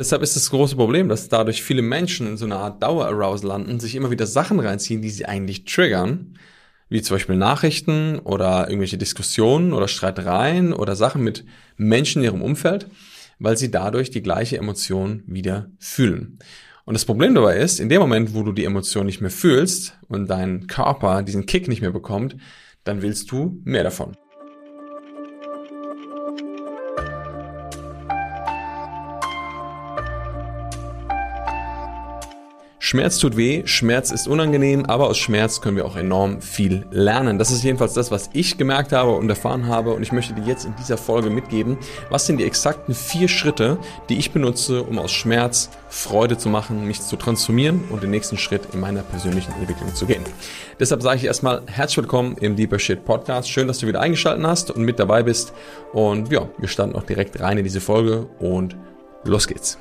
Deshalb 0.00 0.22
ist 0.22 0.34
das 0.34 0.48
große 0.48 0.76
Problem, 0.76 1.10
dass 1.10 1.28
dadurch 1.28 1.62
viele 1.62 1.82
Menschen 1.82 2.26
in 2.26 2.36
so 2.38 2.46
einer 2.46 2.56
Art 2.56 2.82
Dauerarousal 2.82 3.48
landen, 3.48 3.80
sich 3.80 3.94
immer 3.94 4.10
wieder 4.10 4.26
Sachen 4.26 4.58
reinziehen, 4.58 5.02
die 5.02 5.10
sie 5.10 5.26
eigentlich 5.26 5.66
triggern, 5.66 6.38
wie 6.88 7.02
zum 7.02 7.16
Beispiel 7.16 7.36
Nachrichten 7.36 8.18
oder 8.18 8.70
irgendwelche 8.70 8.96
Diskussionen 8.96 9.74
oder 9.74 9.88
Streitereien 9.88 10.72
oder 10.72 10.96
Sachen 10.96 11.22
mit 11.22 11.44
Menschen 11.76 12.22
in 12.22 12.30
ihrem 12.30 12.40
Umfeld, 12.40 12.88
weil 13.38 13.58
sie 13.58 13.70
dadurch 13.70 14.10
die 14.10 14.22
gleiche 14.22 14.56
Emotion 14.56 15.22
wieder 15.26 15.70
fühlen. 15.78 16.38
Und 16.86 16.94
das 16.94 17.04
Problem 17.04 17.34
dabei 17.34 17.58
ist, 17.58 17.78
in 17.78 17.90
dem 17.90 18.00
Moment, 18.00 18.32
wo 18.32 18.42
du 18.42 18.52
die 18.52 18.64
Emotion 18.64 19.04
nicht 19.04 19.20
mehr 19.20 19.30
fühlst 19.30 19.98
und 20.08 20.30
dein 20.30 20.66
Körper 20.66 21.22
diesen 21.22 21.44
Kick 21.44 21.68
nicht 21.68 21.82
mehr 21.82 21.92
bekommt, 21.92 22.38
dann 22.84 23.02
willst 23.02 23.30
du 23.30 23.60
mehr 23.64 23.84
davon. 23.84 24.16
Schmerz 32.90 33.18
tut 33.18 33.36
weh, 33.36 33.62
Schmerz 33.66 34.10
ist 34.10 34.26
unangenehm, 34.26 34.84
aber 34.84 35.06
aus 35.06 35.16
Schmerz 35.16 35.60
können 35.60 35.76
wir 35.76 35.86
auch 35.86 35.94
enorm 35.94 36.42
viel 36.42 36.86
lernen. 36.90 37.38
Das 37.38 37.52
ist 37.52 37.62
jedenfalls 37.62 37.92
das, 37.92 38.10
was 38.10 38.30
ich 38.32 38.58
gemerkt 38.58 38.90
habe 38.90 39.12
und 39.12 39.28
erfahren 39.28 39.68
habe 39.68 39.92
und 39.92 40.02
ich 40.02 40.10
möchte 40.10 40.34
dir 40.34 40.42
jetzt 40.44 40.64
in 40.64 40.74
dieser 40.74 40.96
Folge 40.96 41.30
mitgeben, 41.30 41.78
was 42.08 42.26
sind 42.26 42.38
die 42.38 42.44
exakten 42.44 42.92
vier 42.92 43.28
Schritte, 43.28 43.78
die 44.08 44.18
ich 44.18 44.32
benutze, 44.32 44.82
um 44.82 44.98
aus 44.98 45.12
Schmerz 45.12 45.70
Freude 45.88 46.36
zu 46.36 46.48
machen, 46.48 46.84
mich 46.84 47.00
zu 47.00 47.14
transformieren 47.14 47.84
und 47.90 48.02
den 48.02 48.10
nächsten 48.10 48.36
Schritt 48.36 48.62
in 48.72 48.80
meiner 48.80 49.02
persönlichen 49.02 49.52
Entwicklung 49.52 49.94
zu 49.94 50.06
gehen. 50.06 50.24
Deshalb 50.80 51.00
sage 51.00 51.18
ich 51.18 51.26
erstmal 51.26 51.62
herzlich 51.66 51.98
willkommen 51.98 52.38
im 52.40 52.56
Deeper 52.56 52.80
Shit 52.80 53.04
Podcast. 53.04 53.48
Schön, 53.48 53.68
dass 53.68 53.78
du 53.78 53.86
wieder 53.86 54.00
eingeschaltet 54.00 54.44
hast 54.44 54.72
und 54.72 54.82
mit 54.82 54.98
dabei 54.98 55.22
bist 55.22 55.52
und 55.92 56.32
ja, 56.32 56.48
wir 56.58 56.66
starten 56.66 56.96
auch 56.96 57.04
direkt 57.04 57.38
rein 57.38 57.56
in 57.56 57.62
diese 57.62 57.80
Folge 57.80 58.26
und 58.40 58.74
los 59.22 59.46
geht's. 59.46 59.78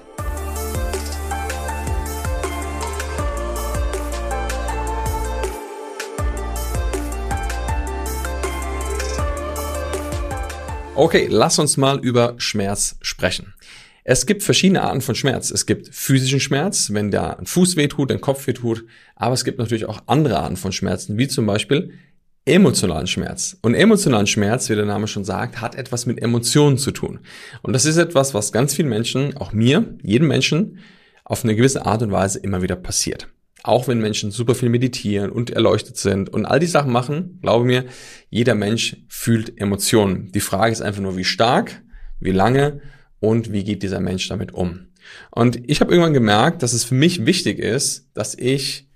Okay, 11.00 11.28
lass 11.32 11.60
uns 11.60 11.78
mal 11.78 11.98
über 12.00 12.36
Schmerz 12.40 12.98
sprechen. 13.00 13.54
Es 14.04 14.26
gibt 14.26 14.44
verschiedene 14.44 14.82
Arten 14.82 15.00
von 15.00 15.16
Schmerz. 15.16 15.50
Es 15.50 15.66
gibt 15.66 15.96
physischen 15.96 16.42
Schmerz, 16.42 16.92
wenn 16.92 17.10
der 17.10 17.38
Fuß 17.42 17.78
wehtut, 17.78 18.10
der 18.10 18.20
Kopf 18.20 18.48
wehtut, 18.48 18.84
aber 19.16 19.34
es 19.34 19.46
gibt 19.46 19.60
natürlich 19.60 19.86
auch 19.86 20.02
andere 20.08 20.38
Arten 20.40 20.58
von 20.58 20.74
Schmerzen, 20.74 21.18
wie 21.18 21.30
zum 21.30 21.46
Beispiel 21.46 21.94
emotionalen 22.44 23.08
Schmerz. 23.08 23.56
Und 23.62 23.76
emotionalen 23.76 24.28
Schmerz, 24.28 24.70
wie 24.70 24.76
der 24.76 24.84
Name 24.84 25.08
schon 25.08 25.24
sagt, 25.24 25.62
hat 25.62 25.76
etwas 25.76 26.06
mit 26.06 26.22
Emotionen 26.22 26.78
zu 26.78 26.92
tun. 26.92 27.20
Und 27.62 27.72
das 27.72 27.86
ist 27.86 27.96
etwas, 27.96 28.34
was 28.34 28.52
ganz 28.52 28.76
vielen 28.76 28.90
Menschen, 28.90 29.38
auch 29.38 29.54
mir, 29.54 29.96
jedem 30.04 30.28
Menschen, 30.28 30.80
auf 31.24 31.46
eine 31.46 31.56
gewisse 31.56 31.86
Art 31.86 32.02
und 32.02 32.12
Weise 32.12 32.40
immer 32.40 32.62
wieder 32.62 32.76
passiert. 32.76 33.30
Auch 33.64 33.88
wenn 33.88 34.00
Menschen 34.00 34.32
super 34.32 34.56
viel 34.56 34.70
meditieren 34.70 35.32
und 35.32 35.50
erleuchtet 35.50 35.98
sind 35.98 36.30
und 36.30 36.46
all 36.46 36.60
die 36.60 36.66
Sachen 36.66 36.92
machen, 36.92 37.40
glaube 37.42 37.66
mir, 37.66 37.86
jeder 38.30 38.56
Mensch 38.56 38.98
fühlt 39.08 39.60
Emotionen. 39.60 40.32
Die 40.32 40.40
Frage 40.40 40.72
ist 40.72 40.82
einfach 40.82 41.02
nur, 41.02 41.18
wie 41.18 41.26
stark, 41.26 41.82
wie 42.20 42.32
lange 42.32 42.82
und 43.20 43.52
wie 43.52 43.64
geht 43.64 43.84
dieser 43.84 44.00
Mensch 44.00 44.28
damit 44.30 44.54
um. 44.54 44.88
Und 45.32 45.70
ich 45.70 45.82
habe 45.82 45.92
irgendwann 45.92 46.14
gemerkt, 46.14 46.64
dass 46.64 46.74
es 46.74 46.84
für 46.84 46.96
mich 46.96 47.26
wichtig 47.26 47.60
ist, 47.60 48.08
dass 48.14 48.36
ich 48.36 48.88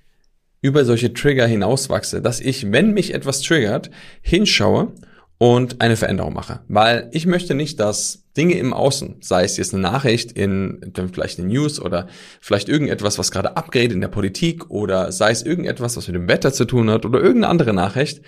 über 0.61 0.85
solche 0.85 1.13
Trigger 1.13 1.45
hinauswachse, 1.45 2.21
dass 2.21 2.39
ich, 2.39 2.71
wenn 2.71 2.93
mich 2.93 3.13
etwas 3.13 3.41
triggert, 3.41 3.91
hinschaue 4.21 4.93
und 5.37 5.81
eine 5.81 5.97
Veränderung 5.97 6.33
mache. 6.33 6.61
Weil 6.69 7.09
ich 7.11 7.25
möchte 7.25 7.53
nicht, 7.53 7.79
dass 7.79 8.22
Dinge 8.35 8.55
im 8.55 8.73
Außen, 8.73 9.17
sei 9.21 9.43
es 9.43 9.57
jetzt 9.57 9.73
eine 9.73 9.83
Nachricht 9.83 10.31
in 10.31 10.93
vielleicht 11.11 11.39
eine 11.39 11.47
News 11.47 11.79
oder 11.79 12.07
vielleicht 12.41 12.69
irgendetwas, 12.69 13.19
was 13.19 13.31
gerade 13.31 13.55
abgeht 13.57 13.91
in 13.91 14.01
der 14.01 14.07
Politik 14.07 14.69
oder 14.69 15.11
sei 15.11 15.31
es 15.31 15.43
irgendetwas, 15.43 15.97
was 15.97 16.07
mit 16.07 16.15
dem 16.15 16.27
Wetter 16.27 16.51
zu 16.51 16.65
tun 16.65 16.89
hat 16.89 17.05
oder 17.05 17.19
irgendeine 17.19 17.49
andere 17.49 17.73
Nachricht, 17.73 18.21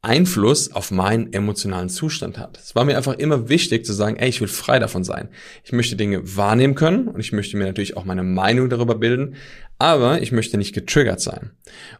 Einfluss 0.00 0.72
auf 0.72 0.92
meinen 0.92 1.32
emotionalen 1.32 1.88
Zustand 1.88 2.38
hat. 2.38 2.56
Es 2.58 2.76
war 2.76 2.84
mir 2.84 2.96
einfach 2.96 3.14
immer 3.14 3.48
wichtig 3.48 3.84
zu 3.84 3.92
sagen, 3.92 4.16
ey, 4.16 4.28
ich 4.28 4.40
will 4.40 4.46
frei 4.46 4.78
davon 4.78 5.02
sein. 5.02 5.28
Ich 5.64 5.72
möchte 5.72 5.96
Dinge 5.96 6.36
wahrnehmen 6.36 6.76
können 6.76 7.08
und 7.08 7.18
ich 7.18 7.32
möchte 7.32 7.56
mir 7.56 7.64
natürlich 7.64 7.96
auch 7.96 8.04
meine 8.04 8.22
Meinung 8.22 8.68
darüber 8.70 8.94
bilden, 8.94 9.34
aber 9.78 10.20
ich 10.22 10.32
möchte 10.32 10.58
nicht 10.58 10.74
getriggert 10.74 11.20
sein. 11.20 11.52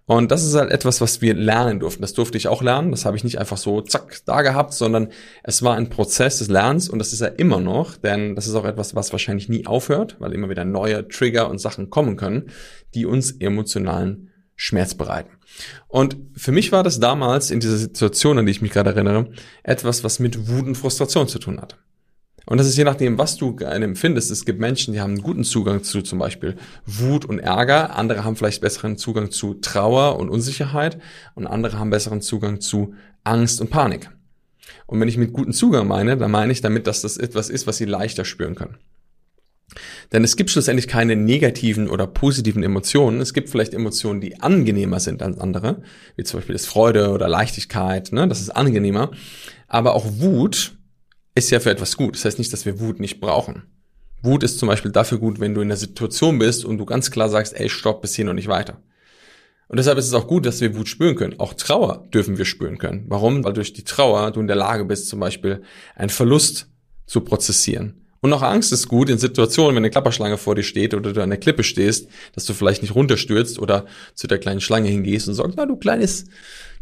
Und 0.07 0.31
das 0.33 0.45
ist 0.45 0.55
halt 0.55 0.71
etwas, 0.71 1.01
was 1.01 1.21
wir 1.23 1.35
lernen 1.35 1.79
durften. 1.79 2.03
Das 2.03 2.13
durfte 2.13 2.37
ich 2.37 2.49
auch 2.49 2.61
lernen. 2.61 2.91
Das 2.91 3.05
habe 3.05 3.17
ich 3.17 3.23
nicht 3.23 3.39
einfach 3.39 3.57
so 3.57 3.81
zack 3.81 4.21
da 4.27 4.43
gehabt, 4.43 4.75
sondern 4.75 5.09
es 5.45 5.63
war 5.63 5.77
ein 5.77 5.89
Prozess 5.89 6.39
des 6.39 6.49
Lernens 6.49 6.89
und 6.89 6.99
das 6.99 7.13
ist 7.13 7.21
ja 7.21 7.29
immer 7.29 7.61
noch, 7.61 7.97
denn 7.97 8.35
das 8.35 8.49
ist 8.49 8.55
auch 8.55 8.65
etwas, 8.65 8.97
was 8.97 9.13
wahrscheinlich 9.13 9.49
nie 9.49 9.67
aufhört, 9.67 10.17
weil 10.19 10.33
immer 10.33 10.49
wieder 10.49 10.65
neue 10.65 11.07
Trigger 11.07 11.49
und 11.49 11.61
Sachen 11.61 11.89
kommen 11.91 12.17
können, 12.17 12.51
die 12.95 13.07
uns 13.07 13.33
emotionalen 13.33 14.31
Schmerz 14.57 14.95
bereiten. 14.95 15.31
Und 15.87 16.17
für 16.35 16.51
mich 16.51 16.73
war 16.73 16.83
das 16.83 16.99
damals 16.99 17.53
in 17.53 17.61
dieser 17.61 17.77
Situation, 17.77 18.39
an 18.39 18.47
die 18.47 18.53
ich 18.53 18.63
mich 18.63 18.73
gerade 18.73 18.91
erinnere, 18.91 19.31
etwas, 19.63 20.03
was 20.03 20.19
mit 20.19 20.49
Wut 20.49 20.67
und 20.67 20.75
Frustration 20.75 21.29
zu 21.29 21.39
tun 21.39 21.61
hat. 21.61 21.79
Und 22.49 22.57
das 22.57 22.67
ist 22.67 22.79
je 22.79 22.85
nachdem, 22.85 23.19
was 23.19 23.37
du 23.37 23.55
empfindest. 23.59 24.31
Es 24.31 24.47
gibt 24.47 24.59
Menschen, 24.59 24.95
die 24.95 25.03
haben 25.03 25.13
einen 25.13 25.23
guten 25.23 25.45
Zugang 25.45 25.83
zu 25.83 26.01
zum 26.01 26.19
Beispiel 26.19 26.57
Wut 26.87 27.27
und 27.27 27.41
Ärger. 27.41 27.95
Andere 27.95 28.25
haben 28.25 28.37
vielleicht 28.37 28.63
besseren 28.63 28.97
Zugang 28.97 29.31
zu 29.31 29.55
Trauer 29.55 30.19
und 30.19 30.31
Unsicherheit. 30.31 30.99
Und 31.35 31.47
andere 31.47 31.79
haben 31.79 31.91
besseren 31.91 32.23
Zugang 32.23 32.63
zu 32.63 32.95
Angst 33.23 33.61
und 33.61 33.69
Panik. 33.69 34.09
Und 34.87 34.99
wenn 34.99 35.09
ich 35.09 35.19
mit 35.19 35.35
guten 35.35 35.53
Zugang 35.53 35.87
meine, 35.87 36.17
dann 36.17 36.31
meine 36.31 36.51
ich 36.51 36.63
damit, 36.63 36.87
dass 36.87 37.03
das 37.03 37.19
etwas 37.19 37.51
ist, 37.51 37.67
was 37.67 37.77
sie 37.77 37.85
leichter 37.85 38.25
spüren 38.25 38.55
können. 38.55 38.79
Denn 40.13 40.25
es 40.25 40.37
gibt 40.37 40.49
schlussendlich 40.49 40.89
keine 40.89 41.17
negativen 41.17 41.87
oder 41.91 42.07
positiven 42.07 42.63
Emotionen. 42.63 43.21
Es 43.21 43.35
gibt 43.35 43.51
vielleicht 43.51 43.75
Emotionen, 43.75 44.23
die 44.23 44.41
angenehmer 44.41 45.01
sind 45.01 45.21
als 45.21 45.39
andere, 45.39 45.83
wie 46.17 46.25
zum 46.25 46.39
Beispiel 46.39 46.55
das 46.55 46.65
Freude 46.65 47.11
oder 47.11 47.29
Leichtigkeit, 47.29 48.11
ne? 48.11 48.27
das 48.27 48.41
ist 48.41 48.49
angenehmer. 48.49 49.11
Aber 49.67 49.95
auch 49.95 50.07
Wut 50.07 50.78
ist 51.39 51.51
ja 51.51 51.61
für 51.61 51.71
etwas 51.71 51.97
gut. 51.97 52.17
Das 52.17 52.25
heißt 52.25 52.39
nicht, 52.39 52.53
dass 52.53 52.67
wir 52.67 52.81
Wut 52.81 53.01
nicht 53.01 53.21
brauchen. 53.21 53.65
Wut 54.23 54.43
ist 54.43 54.59
zum 54.59 54.69
Beispiel 54.69 54.91
dafür 54.91 55.19
gut, 55.19 55.41
wenn 55.41 55.55
du 55.55 55.61
in 55.61 55.69
der 55.69 55.77
Situation 55.77 56.39
bist 56.39 56.65
und 56.65 56.79
du 56.79 56.85
ganz 56.85 57.11
klar 57.11 57.29
sagst, 57.29 57.59
ey, 57.59 57.69
stopp, 57.69 58.03
bis 58.03 58.15
hier 58.15 58.29
und 58.29 58.37
nicht 58.37 58.49
weiter. 58.49 58.83
Und 59.69 59.77
deshalb 59.77 59.99
ist 59.99 60.07
es 60.07 60.15
auch 60.15 60.27
gut, 60.27 60.47
dass 60.47 60.61
wir 60.61 60.77
Wut 60.77 60.89
spüren 60.89 61.15
können. 61.15 61.39
Auch 61.39 61.55
Trauer 61.55 62.09
dürfen 62.13 62.39
wir 62.39 62.45
spüren 62.45 62.79
können. 62.79 63.05
Warum? 63.09 63.45
Weil 63.45 63.53
durch 63.53 63.73
die 63.73 63.85
Trauer 63.85 64.31
du 64.33 64.41
in 64.41 64.47
der 64.47 64.57
Lage 64.57 64.85
bist, 64.85 65.09
zum 65.09 65.21
Beispiel 65.21 65.63
einen 65.95 66.11
Verlust 66.11 66.69
zu 67.07 67.21
prozessieren 67.21 67.99
und 68.21 68.33
auch 68.33 68.43
Angst 68.43 68.73
ist 68.73 68.89
gut 68.89 69.11
in 69.11 69.19
Situationen, 69.19 69.77
wenn 69.77 69.83
eine 69.83 69.91
Klapperschlange 69.91 70.39
vor 70.39 70.55
dir 70.55 70.65
steht 70.65 70.95
oder 70.95 71.13
du 71.13 71.23
an 71.23 71.31
der 71.31 71.39
Klippe 71.39 71.63
stehst, 71.63 72.09
dass 72.35 72.47
du 72.47 72.55
vielleicht 72.55 72.83
nicht 72.83 72.95
runterstürzt 72.95 73.59
oder 73.59 73.87
zu 74.15 74.27
der 74.27 74.39
kleinen 74.39 74.61
Schlange 74.61 74.89
hingehst 74.89 75.29
und 75.29 75.35
sagst, 75.35 75.55
na 75.57 75.67
du 75.67 75.77
Kleines, 75.77 76.25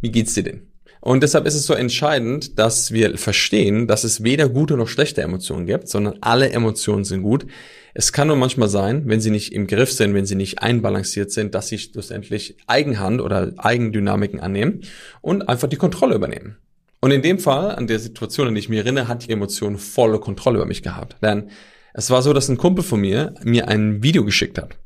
wie 0.00 0.11
geht's 0.11 0.34
dir 0.34 0.44
denn? 0.44 0.73
Und 1.06 1.22
deshalb 1.22 1.47
ist 1.47 1.55
es 1.55 1.67
so 1.67 1.72
entscheidend, 1.72 2.59
dass 2.59 2.91
wir 2.91 3.17
verstehen, 3.17 3.87
dass 3.87 4.03
es 4.03 4.25
weder 4.25 4.49
gute 4.49 4.77
noch 4.77 4.89
schlechte 4.89 5.22
Emotionen 5.22 5.65
gibt, 5.65 5.87
sondern 5.87 6.19
alle 6.21 6.50
Emotionen 6.50 7.05
sind 7.05 7.22
gut. 7.22 7.47
Es 7.94 8.12
kann 8.12 8.27
nur 8.27 8.34
manchmal 8.34 8.69
sein, 8.69 9.05
wenn 9.06 9.21
sie 9.21 9.31
nicht 9.31 9.53
im 9.53 9.69
Griff 9.69 9.93
sind, 9.93 10.15
wenn 10.15 10.27
sie 10.27 10.34
nicht 10.34 10.65
einbalanciert 10.65 11.31
sind, 11.31 11.55
dass 11.55 11.69
sie 11.69 11.78
schlussendlich 11.78 12.56
Eigenhand 12.67 13.21
oder 13.21 13.53
Eigendynamiken 13.56 14.41
annehmen 14.41 14.81
und 15.21 15.49
einfach 15.49 15.69
die 15.69 15.77
Kontrolle 15.77 16.17
übernehmen. 16.17 16.56
Und 16.99 17.12
in 17.12 17.23
dem 17.23 17.38
Fall, 17.38 17.77
an 17.77 17.87
der 17.87 18.00
Situation, 18.00 18.49
an 18.49 18.56
die 18.56 18.61
ich 18.62 18.69
mich 18.69 18.81
erinnere, 18.81 19.06
hat 19.06 19.28
die 19.28 19.33
Emotion 19.33 19.78
volle 19.78 20.19
Kontrolle 20.19 20.56
über 20.56 20.67
mich 20.67 20.83
gehabt. 20.83 21.19
Denn 21.23 21.50
es 21.94 22.11
war 22.11 22.21
so, 22.21 22.33
dass 22.33 22.49
ein 22.49 22.56
Kumpel 22.56 22.83
von 22.83 23.00
mir 23.00 23.33
mir 23.44 23.69
ein 23.69 24.03
Video 24.03 24.25
geschickt 24.25 24.59
hat. 24.59 24.77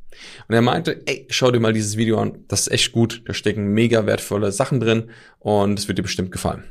Und 0.48 0.54
er 0.54 0.62
meinte, 0.62 1.02
ey, 1.06 1.26
schau 1.30 1.50
dir 1.50 1.60
mal 1.60 1.72
dieses 1.72 1.96
Video 1.96 2.18
an, 2.18 2.44
das 2.48 2.62
ist 2.62 2.72
echt 2.72 2.92
gut, 2.92 3.22
da 3.26 3.34
stecken 3.34 3.68
mega 3.68 4.06
wertvolle 4.06 4.52
Sachen 4.52 4.80
drin 4.80 5.10
und 5.38 5.78
es 5.78 5.88
wird 5.88 5.98
dir 5.98 6.02
bestimmt 6.02 6.32
gefallen. 6.32 6.64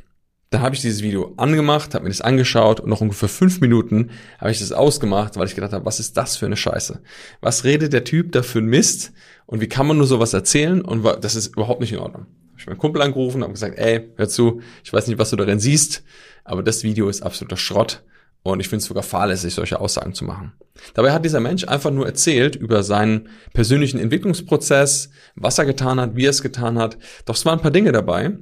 Dann 0.50 0.62
habe 0.62 0.74
ich 0.74 0.80
dieses 0.80 1.02
Video 1.02 1.32
angemacht, 1.36 1.94
habe 1.94 2.04
mir 2.04 2.10
das 2.10 2.20
angeschaut 2.20 2.80
und 2.80 2.90
nach 2.90 3.00
ungefähr 3.00 3.28
fünf 3.28 3.60
Minuten 3.60 4.10
habe 4.38 4.50
ich 4.50 4.58
das 4.58 4.72
ausgemacht, 4.72 5.36
weil 5.36 5.46
ich 5.46 5.54
gedacht 5.54 5.72
habe, 5.72 5.84
was 5.84 6.00
ist 6.00 6.16
das 6.16 6.36
für 6.36 6.46
eine 6.46 6.56
Scheiße? 6.56 7.00
Was 7.40 7.64
redet 7.64 7.92
der 7.92 8.02
Typ 8.02 8.32
da 8.32 8.42
für 8.42 8.58
ein 8.58 8.66
Mist? 8.66 9.12
Und 9.46 9.60
wie 9.60 9.68
kann 9.68 9.86
man 9.86 9.96
nur 9.96 10.06
sowas 10.06 10.32
erzählen? 10.32 10.82
Und 10.82 11.04
das 11.04 11.36
ist 11.36 11.54
überhaupt 11.54 11.80
nicht 11.80 11.92
in 11.92 12.00
Ordnung 12.00 12.26
ich 12.60 12.66
meinen 12.66 12.78
Kumpel 12.78 13.02
angerufen, 13.02 13.42
habe 13.42 13.52
gesagt, 13.52 13.78
ey, 13.78 14.10
hör 14.16 14.28
zu, 14.28 14.60
ich 14.84 14.92
weiß 14.92 15.06
nicht, 15.06 15.18
was 15.18 15.30
du 15.30 15.36
darin 15.36 15.60
siehst, 15.60 16.04
aber 16.44 16.62
das 16.62 16.84
Video 16.84 17.08
ist 17.08 17.22
absoluter 17.22 17.56
Schrott 17.56 18.02
und 18.42 18.60
ich 18.60 18.68
finde 18.68 18.82
es 18.82 18.86
sogar 18.86 19.02
fahrlässig, 19.02 19.54
solche 19.54 19.80
Aussagen 19.80 20.14
zu 20.14 20.24
machen. 20.24 20.52
Dabei 20.94 21.12
hat 21.12 21.24
dieser 21.24 21.40
Mensch 21.40 21.64
einfach 21.64 21.90
nur 21.90 22.06
erzählt 22.06 22.56
über 22.56 22.82
seinen 22.82 23.28
persönlichen 23.52 24.00
Entwicklungsprozess, 24.00 25.10
was 25.34 25.58
er 25.58 25.66
getan 25.66 26.00
hat, 26.00 26.16
wie 26.16 26.24
er 26.24 26.30
es 26.30 26.42
getan 26.42 26.78
hat. 26.78 26.96
Doch 27.26 27.34
es 27.34 27.44
waren 27.44 27.58
ein 27.58 27.62
paar 27.62 27.70
Dinge 27.70 27.92
dabei, 27.92 28.32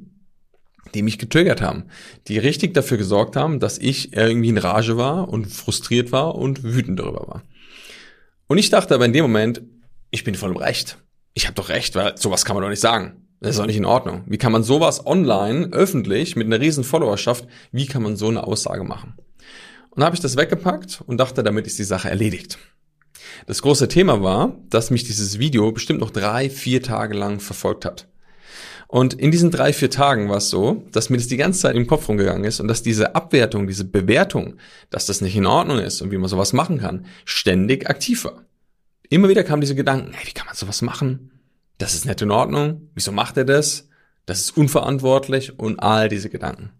die 0.94 1.02
mich 1.02 1.18
getriggert 1.18 1.60
haben, 1.60 1.84
die 2.28 2.38
richtig 2.38 2.74
dafür 2.74 2.96
gesorgt 2.96 3.36
haben, 3.36 3.60
dass 3.60 3.78
ich 3.78 4.12
irgendwie 4.16 4.48
in 4.48 4.58
Rage 4.58 4.96
war 4.96 5.28
und 5.28 5.46
frustriert 5.46 6.12
war 6.12 6.36
und 6.36 6.62
wütend 6.62 7.00
darüber 7.00 7.26
war. 7.26 7.42
Und 8.46 8.58
ich 8.58 8.70
dachte 8.70 8.94
aber 8.94 9.04
in 9.04 9.12
dem 9.12 9.24
Moment, 9.24 9.62
ich 10.10 10.24
bin 10.24 10.34
voll 10.34 10.50
im 10.50 10.56
Recht. 10.56 10.98
Ich 11.34 11.46
habe 11.46 11.54
doch 11.54 11.68
recht, 11.68 11.94
weil 11.94 12.16
sowas 12.16 12.44
kann 12.44 12.54
man 12.54 12.62
doch 12.62 12.70
nicht 12.70 12.80
sagen. 12.80 13.28
Das 13.40 13.50
ist 13.50 13.58
doch 13.58 13.66
nicht 13.66 13.76
in 13.76 13.84
Ordnung. 13.84 14.24
Wie 14.26 14.38
kann 14.38 14.52
man 14.52 14.64
sowas 14.64 15.06
online, 15.06 15.68
öffentlich, 15.72 16.34
mit 16.34 16.46
einer 16.46 16.60
riesen 16.60 16.82
Followerschaft, 16.82 17.46
wie 17.70 17.86
kann 17.86 18.02
man 18.02 18.16
so 18.16 18.28
eine 18.28 18.44
Aussage 18.44 18.82
machen? 18.82 19.14
Und 19.98 20.04
habe 20.04 20.14
ich 20.14 20.22
das 20.22 20.36
weggepackt 20.36 21.02
und 21.06 21.18
dachte, 21.18 21.42
damit 21.42 21.66
ist 21.66 21.80
die 21.80 21.82
Sache 21.82 22.08
erledigt. 22.08 22.56
Das 23.48 23.62
große 23.62 23.88
Thema 23.88 24.22
war, 24.22 24.56
dass 24.70 24.92
mich 24.92 25.02
dieses 25.02 25.40
Video 25.40 25.72
bestimmt 25.72 25.98
noch 25.98 26.12
drei, 26.12 26.48
vier 26.50 26.84
Tage 26.84 27.16
lang 27.16 27.40
verfolgt 27.40 27.84
hat. 27.84 28.06
Und 28.86 29.14
in 29.14 29.32
diesen 29.32 29.50
drei, 29.50 29.72
vier 29.72 29.90
Tagen 29.90 30.28
war 30.28 30.36
es 30.36 30.50
so, 30.50 30.84
dass 30.92 31.10
mir 31.10 31.16
das 31.16 31.26
die 31.26 31.36
ganze 31.36 31.58
Zeit 31.58 31.74
im 31.74 31.88
Kopf 31.88 32.08
rumgegangen 32.08 32.44
ist 32.44 32.60
und 32.60 32.68
dass 32.68 32.84
diese 32.84 33.16
Abwertung, 33.16 33.66
diese 33.66 33.86
Bewertung, 33.86 34.58
dass 34.88 35.06
das 35.06 35.20
nicht 35.20 35.34
in 35.34 35.46
Ordnung 35.46 35.80
ist 35.80 36.00
und 36.00 36.12
wie 36.12 36.18
man 36.18 36.28
sowas 36.28 36.52
machen 36.52 36.78
kann, 36.78 37.04
ständig 37.24 37.90
aktiv 37.90 38.22
war. 38.22 38.44
Immer 39.08 39.28
wieder 39.28 39.42
kamen 39.42 39.62
diese 39.62 39.74
Gedanken, 39.74 40.12
hey, 40.12 40.28
wie 40.28 40.32
kann 40.32 40.46
man 40.46 40.54
sowas 40.54 40.80
machen? 40.80 41.32
Das 41.78 41.94
ist 41.94 42.06
nicht 42.06 42.22
in 42.22 42.30
Ordnung. 42.30 42.88
Wieso 42.94 43.10
macht 43.10 43.36
er 43.36 43.44
das? 43.44 43.88
Das 44.26 44.38
ist 44.38 44.56
unverantwortlich 44.56 45.58
und 45.58 45.80
all 45.80 46.08
diese 46.08 46.30
Gedanken. 46.30 46.70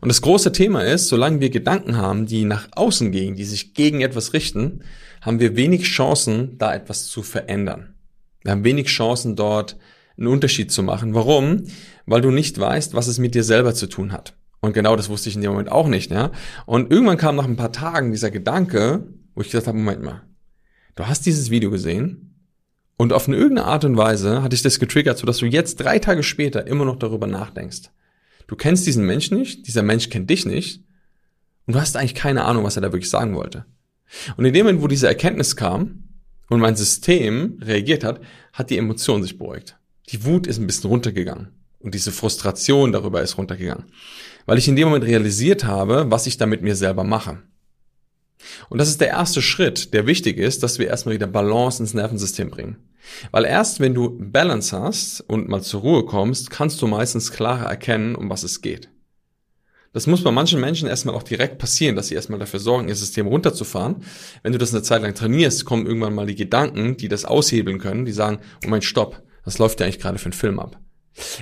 Und 0.00 0.08
das 0.08 0.22
große 0.22 0.52
Thema 0.52 0.82
ist, 0.82 1.08
solange 1.08 1.40
wir 1.40 1.50
Gedanken 1.50 1.96
haben, 1.96 2.26
die 2.26 2.44
nach 2.44 2.68
außen 2.72 3.12
gehen, 3.12 3.36
die 3.36 3.44
sich 3.44 3.74
gegen 3.74 4.00
etwas 4.00 4.32
richten, 4.32 4.82
haben 5.20 5.40
wir 5.40 5.56
wenig 5.56 5.82
Chancen, 5.84 6.56
da 6.58 6.74
etwas 6.74 7.06
zu 7.06 7.22
verändern. 7.22 7.94
Wir 8.42 8.52
haben 8.52 8.64
wenig 8.64 8.86
Chancen, 8.86 9.36
dort 9.36 9.76
einen 10.16 10.28
Unterschied 10.28 10.70
zu 10.70 10.82
machen. 10.82 11.14
Warum? 11.14 11.64
Weil 12.06 12.20
du 12.20 12.30
nicht 12.30 12.58
weißt, 12.58 12.94
was 12.94 13.06
es 13.06 13.18
mit 13.18 13.34
dir 13.34 13.44
selber 13.44 13.74
zu 13.74 13.86
tun 13.86 14.12
hat. 14.12 14.34
Und 14.60 14.74
genau 14.74 14.96
das 14.96 15.08
wusste 15.08 15.28
ich 15.28 15.36
in 15.36 15.42
dem 15.42 15.52
Moment 15.52 15.72
auch 15.72 15.88
nicht, 15.88 16.10
ja. 16.10 16.30
Und 16.66 16.90
irgendwann 16.90 17.16
kam 17.16 17.36
nach 17.36 17.46
ein 17.46 17.56
paar 17.56 17.72
Tagen 17.72 18.12
dieser 18.12 18.30
Gedanke, 18.30 19.06
wo 19.34 19.40
ich 19.40 19.48
gesagt 19.48 19.66
habe, 19.66 19.78
Moment 19.78 20.02
mal, 20.02 20.22
du 20.96 21.06
hast 21.06 21.24
dieses 21.24 21.50
Video 21.50 21.70
gesehen 21.70 22.34
und 22.98 23.14
auf 23.14 23.26
eine 23.26 23.36
irgendeine 23.36 23.68
Art 23.68 23.84
und 23.86 23.96
Weise 23.96 24.42
hat 24.42 24.52
dich 24.52 24.60
das 24.60 24.78
getriggert, 24.78 25.16
sodass 25.16 25.38
du 25.38 25.46
jetzt 25.46 25.76
drei 25.76 25.98
Tage 25.98 26.22
später 26.22 26.66
immer 26.66 26.84
noch 26.84 26.96
darüber 26.96 27.26
nachdenkst. 27.26 27.90
Du 28.50 28.56
kennst 28.56 28.84
diesen 28.84 29.06
Menschen 29.06 29.38
nicht, 29.38 29.68
dieser 29.68 29.84
Mensch 29.84 30.10
kennt 30.10 30.28
dich 30.28 30.44
nicht 30.44 30.82
und 31.66 31.76
du 31.76 31.80
hast 31.80 31.96
eigentlich 31.96 32.16
keine 32.16 32.46
Ahnung, 32.46 32.64
was 32.64 32.74
er 32.74 32.82
da 32.82 32.92
wirklich 32.92 33.08
sagen 33.08 33.36
wollte. 33.36 33.64
Und 34.36 34.44
in 34.44 34.52
dem 34.52 34.66
Moment, 34.66 34.82
wo 34.82 34.88
diese 34.88 35.06
Erkenntnis 35.06 35.54
kam 35.54 36.08
und 36.48 36.58
mein 36.58 36.74
System 36.74 37.60
reagiert 37.62 38.02
hat, 38.02 38.20
hat 38.52 38.70
die 38.70 38.76
Emotion 38.76 39.22
sich 39.22 39.38
beruhigt. 39.38 39.78
Die 40.08 40.24
Wut 40.24 40.48
ist 40.48 40.58
ein 40.58 40.66
bisschen 40.66 40.90
runtergegangen 40.90 41.50
und 41.78 41.94
diese 41.94 42.10
Frustration 42.10 42.90
darüber 42.90 43.22
ist 43.22 43.38
runtergegangen, 43.38 43.84
weil 44.46 44.58
ich 44.58 44.66
in 44.66 44.74
dem 44.74 44.88
Moment 44.88 45.04
realisiert 45.04 45.62
habe, 45.62 46.06
was 46.08 46.26
ich 46.26 46.36
da 46.36 46.46
mit 46.46 46.60
mir 46.60 46.74
selber 46.74 47.04
mache. 47.04 47.38
Und 48.68 48.78
das 48.78 48.88
ist 48.88 49.00
der 49.00 49.08
erste 49.08 49.42
Schritt, 49.42 49.92
der 49.94 50.06
wichtig 50.06 50.38
ist, 50.38 50.62
dass 50.62 50.78
wir 50.78 50.86
erstmal 50.86 51.14
wieder 51.14 51.26
Balance 51.26 51.82
ins 51.82 51.94
Nervensystem 51.94 52.50
bringen. 52.50 52.76
Weil 53.30 53.44
erst 53.44 53.80
wenn 53.80 53.94
du 53.94 54.16
Balance 54.18 54.78
hast 54.78 55.20
und 55.22 55.48
mal 55.48 55.62
zur 55.62 55.80
Ruhe 55.80 56.04
kommst, 56.04 56.50
kannst 56.50 56.80
du 56.82 56.86
meistens 56.86 57.32
klarer 57.32 57.66
erkennen, 57.66 58.14
um 58.14 58.30
was 58.30 58.42
es 58.42 58.60
geht. 58.60 58.88
Das 59.92 60.06
muss 60.06 60.22
bei 60.22 60.30
manchen 60.30 60.60
Menschen 60.60 60.86
erstmal 60.86 61.16
auch 61.16 61.24
direkt 61.24 61.58
passieren, 61.58 61.96
dass 61.96 62.08
sie 62.08 62.14
erstmal 62.14 62.38
dafür 62.38 62.60
sorgen, 62.60 62.88
ihr 62.88 62.94
System 62.94 63.26
runterzufahren. 63.26 64.04
Wenn 64.44 64.52
du 64.52 64.58
das 64.58 64.72
eine 64.72 64.84
Zeit 64.84 65.02
lang 65.02 65.14
trainierst, 65.14 65.64
kommen 65.64 65.86
irgendwann 65.86 66.14
mal 66.14 66.26
die 66.26 66.36
Gedanken, 66.36 66.96
die 66.96 67.08
das 67.08 67.24
aushebeln 67.24 67.80
können, 67.80 68.04
die 68.04 68.12
sagen, 68.12 68.38
Moment, 68.62 68.84
stopp, 68.84 69.20
was 69.44 69.58
läuft 69.58 69.80
ja 69.80 69.86
eigentlich 69.86 69.98
gerade 69.98 70.18
für 70.18 70.26
einen 70.26 70.32
Film 70.32 70.60
ab? 70.60 70.78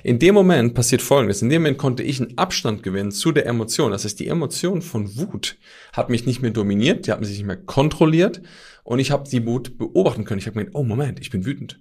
In 0.03 0.19
dem 0.19 0.35
Moment 0.35 0.75
passiert 0.75 1.03
Folgendes. 1.03 1.43
In 1.43 1.51
dem 1.51 1.63
Moment 1.63 1.79
konnte 1.79 2.03
ich 2.03 2.21
einen 2.21 2.39
Abstand 2.39 2.83
gewinnen 2.83 3.13
zu 3.13 3.33
der 3.33 3.47
Emotion. 3.47 3.91
Das 3.91 4.05
heißt, 4.05 4.19
die 4.19 4.29
Emotion 4.29 4.83
von 4.83 5.17
Wut 5.17 5.59
hat 5.93 6.09
mich 6.09 6.27
nicht 6.27 6.43
mehr 6.43 6.51
dominiert, 6.51 7.07
die 7.07 7.13
hat 7.13 7.21
mich 7.21 7.29
nicht 7.29 7.45
mehr 7.45 7.57
kontrolliert 7.57 8.41
und 8.83 8.99
ich 8.99 9.11
habe 9.11 9.29
die 9.29 9.45
Wut 9.45 9.77
beobachten 9.79 10.25
können. 10.25 10.39
Ich 10.39 10.47
habe 10.47 10.59
gedacht, 10.59 10.75
oh 10.75 10.83
Moment, 10.83 11.21
ich 11.21 11.31
bin 11.31 11.45
wütend. 11.45 11.81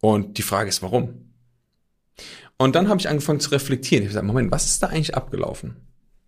Und 0.00 0.38
die 0.38 0.42
Frage 0.42 0.68
ist, 0.68 0.82
warum? 0.82 1.32
Und 2.58 2.74
dann 2.74 2.88
habe 2.88 3.00
ich 3.00 3.08
angefangen 3.08 3.40
zu 3.40 3.50
reflektieren. 3.50 4.02
Ich 4.02 4.08
habe 4.08 4.14
gesagt, 4.14 4.26
Moment, 4.26 4.50
was 4.50 4.66
ist 4.66 4.82
da 4.82 4.88
eigentlich 4.88 5.14
abgelaufen? 5.14 5.76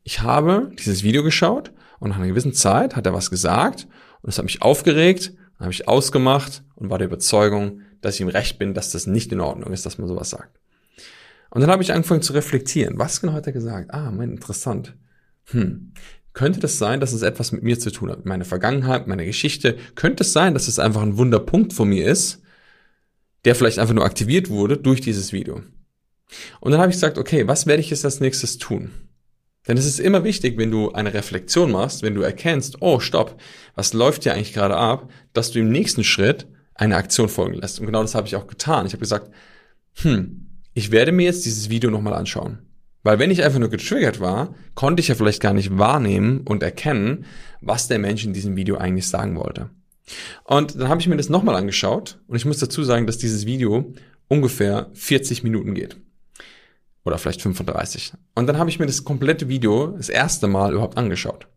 Ich 0.04 0.20
habe 0.20 0.70
dieses 0.78 1.02
Video 1.02 1.22
geschaut 1.22 1.72
und 1.98 2.10
nach 2.10 2.16
einer 2.16 2.28
gewissen 2.28 2.54
Zeit 2.54 2.96
hat 2.96 3.06
er 3.06 3.14
was 3.14 3.30
gesagt 3.30 3.88
und 4.22 4.30
es 4.30 4.38
hat 4.38 4.44
mich 4.44 4.62
aufgeregt, 4.62 5.34
dann 5.58 5.66
habe 5.66 5.72
ich 5.72 5.88
ausgemacht 5.88 6.62
und 6.76 6.90
war 6.90 6.98
der 6.98 7.08
Überzeugung, 7.08 7.80
dass 8.00 8.14
ich 8.14 8.20
ihm 8.20 8.28
recht 8.28 8.58
bin, 8.58 8.74
dass 8.74 8.92
das 8.92 9.06
nicht 9.06 9.32
in 9.32 9.40
Ordnung 9.40 9.72
ist, 9.72 9.84
dass 9.84 9.98
man 9.98 10.06
sowas 10.06 10.30
sagt. 10.30 10.60
Und 11.50 11.60
dann 11.60 11.70
habe 11.70 11.82
ich 11.82 11.92
angefangen 11.92 12.22
zu 12.22 12.32
reflektieren. 12.32 12.98
Was 12.98 13.20
genau 13.20 13.32
hat 13.32 13.46
er 13.46 13.52
gesagt? 13.52 13.92
Ah, 13.92 14.10
mein, 14.10 14.32
interessant. 14.32 14.96
Hm. 15.46 15.92
Könnte 16.34 16.60
das 16.60 16.78
sein, 16.78 17.00
dass 17.00 17.12
es 17.12 17.22
etwas 17.22 17.52
mit 17.52 17.62
mir 17.62 17.78
zu 17.78 17.90
tun 17.90 18.10
hat? 18.10 18.26
Meine 18.26 18.44
Vergangenheit, 18.44 19.06
meine 19.06 19.24
Geschichte? 19.24 19.76
Könnte 19.94 20.22
es 20.22 20.32
sein, 20.32 20.54
dass 20.54 20.68
es 20.68 20.78
einfach 20.78 21.02
ein 21.02 21.16
Wunderpunkt 21.16 21.72
von 21.72 21.88
mir 21.88 22.06
ist, 22.06 22.42
der 23.44 23.54
vielleicht 23.54 23.78
einfach 23.78 23.94
nur 23.94 24.04
aktiviert 24.04 24.50
wurde 24.50 24.76
durch 24.76 25.00
dieses 25.00 25.32
Video? 25.32 25.62
Und 26.60 26.72
dann 26.72 26.80
habe 26.80 26.90
ich 26.90 26.96
gesagt, 26.96 27.18
okay, 27.18 27.48
was 27.48 27.66
werde 27.66 27.80
ich 27.80 27.90
jetzt 27.90 28.04
als 28.04 28.20
nächstes 28.20 28.58
tun? 28.58 28.90
Denn 29.66 29.76
es 29.76 29.86
ist 29.86 30.00
immer 30.00 30.24
wichtig, 30.24 30.56
wenn 30.58 30.70
du 30.70 30.92
eine 30.92 31.12
Reflexion 31.12 31.72
machst, 31.72 32.02
wenn 32.02 32.14
du 32.14 32.22
erkennst, 32.22 32.80
oh, 32.80 33.00
stopp, 33.00 33.40
was 33.74 33.92
läuft 33.92 34.22
hier 34.22 34.34
eigentlich 34.34 34.54
gerade 34.54 34.76
ab, 34.76 35.10
dass 35.32 35.50
du 35.50 35.58
im 35.58 35.70
nächsten 35.70 36.04
Schritt 36.04 36.46
eine 36.74 36.96
Aktion 36.96 37.28
folgen 37.28 37.54
lässt. 37.54 37.80
Und 37.80 37.86
genau 37.86 38.02
das 38.02 38.14
habe 38.14 38.26
ich 38.26 38.36
auch 38.36 38.46
getan. 38.46 38.86
Ich 38.86 38.92
habe 38.92 39.00
gesagt, 39.00 39.30
hm, 39.94 40.47
ich 40.78 40.92
werde 40.92 41.10
mir 41.10 41.24
jetzt 41.24 41.44
dieses 41.44 41.70
Video 41.70 41.90
nochmal 41.90 42.14
anschauen. 42.14 42.60
Weil 43.02 43.18
wenn 43.18 43.32
ich 43.32 43.42
einfach 43.42 43.58
nur 43.58 43.68
getriggert 43.68 44.20
war, 44.20 44.54
konnte 44.76 45.00
ich 45.00 45.08
ja 45.08 45.16
vielleicht 45.16 45.42
gar 45.42 45.52
nicht 45.52 45.76
wahrnehmen 45.76 46.42
und 46.42 46.62
erkennen, 46.62 47.24
was 47.60 47.88
der 47.88 47.98
Mensch 47.98 48.24
in 48.24 48.32
diesem 48.32 48.54
Video 48.54 48.76
eigentlich 48.76 49.08
sagen 49.08 49.36
wollte. 49.36 49.70
Und 50.44 50.76
dann 50.76 50.88
habe 50.88 51.00
ich 51.00 51.08
mir 51.08 51.16
das 51.16 51.28
nochmal 51.28 51.56
angeschaut 51.56 52.20
und 52.28 52.36
ich 52.36 52.44
muss 52.44 52.58
dazu 52.58 52.84
sagen, 52.84 53.08
dass 53.08 53.18
dieses 53.18 53.44
Video 53.44 53.92
ungefähr 54.28 54.90
40 54.94 55.42
Minuten 55.42 55.74
geht. 55.74 55.96
Oder 57.04 57.18
vielleicht 57.18 57.42
35. 57.42 58.12
Und 58.36 58.46
dann 58.46 58.58
habe 58.58 58.70
ich 58.70 58.78
mir 58.78 58.86
das 58.86 59.02
komplette 59.02 59.48
Video 59.48 59.88
das 59.96 60.08
erste 60.08 60.46
Mal 60.46 60.74
überhaupt 60.74 60.96
angeschaut. 60.96 61.48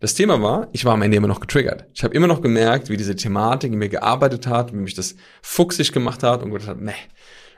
Das 0.00 0.14
Thema 0.14 0.40
war, 0.40 0.68
ich 0.72 0.86
war 0.86 0.94
am 0.94 1.02
Ende 1.02 1.18
immer 1.18 1.28
noch 1.28 1.40
getriggert. 1.40 1.84
Ich 1.92 2.02
habe 2.02 2.14
immer 2.14 2.28
noch 2.28 2.40
gemerkt, 2.40 2.88
wie 2.88 2.96
diese 2.96 3.14
Thematik 3.14 3.72
in 3.72 3.78
mir 3.78 3.90
gearbeitet 3.90 4.46
hat, 4.46 4.72
wie 4.72 4.78
mich 4.78 4.94
das 4.94 5.16
fuchsig 5.42 5.92
gemacht 5.92 6.22
hat 6.22 6.42
und 6.42 6.50
gedacht 6.50 6.68
habe, 6.68 6.82
nee. 6.82 6.92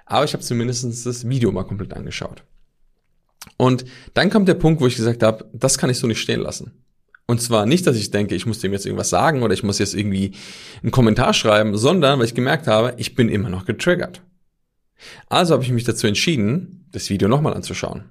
Aber 0.06 0.24
ich 0.24 0.32
habe 0.32 0.42
zumindest 0.42 1.06
das 1.06 1.28
Video 1.28 1.52
mal 1.52 1.64
komplett 1.64 1.92
angeschaut. 1.92 2.44
Und 3.56 3.84
dann 4.14 4.30
kommt 4.30 4.48
der 4.48 4.54
Punkt, 4.54 4.80
wo 4.80 4.86
ich 4.86 4.96
gesagt 4.96 5.22
habe, 5.22 5.48
das 5.52 5.78
kann 5.78 5.90
ich 5.90 5.98
so 5.98 6.06
nicht 6.06 6.20
stehen 6.20 6.40
lassen. 6.40 6.72
Und 7.26 7.42
zwar 7.42 7.66
nicht, 7.66 7.86
dass 7.86 7.96
ich 7.96 8.10
denke, 8.12 8.36
ich 8.36 8.46
muss 8.46 8.60
dem 8.60 8.72
jetzt 8.72 8.86
irgendwas 8.86 9.10
sagen 9.10 9.42
oder 9.42 9.52
ich 9.52 9.64
muss 9.64 9.80
jetzt 9.80 9.94
irgendwie 9.94 10.32
einen 10.82 10.92
Kommentar 10.92 11.34
schreiben, 11.34 11.76
sondern 11.76 12.18
weil 12.18 12.26
ich 12.26 12.34
gemerkt 12.34 12.68
habe, 12.68 12.94
ich 12.98 13.14
bin 13.16 13.28
immer 13.28 13.48
noch 13.48 13.64
getriggert. 13.64 14.22
Also 15.28 15.54
habe 15.54 15.64
ich 15.64 15.72
mich 15.72 15.84
dazu 15.84 16.06
entschieden, 16.06 16.88
das 16.92 17.10
Video 17.10 17.28
nochmal 17.28 17.54
anzuschauen. 17.54 18.04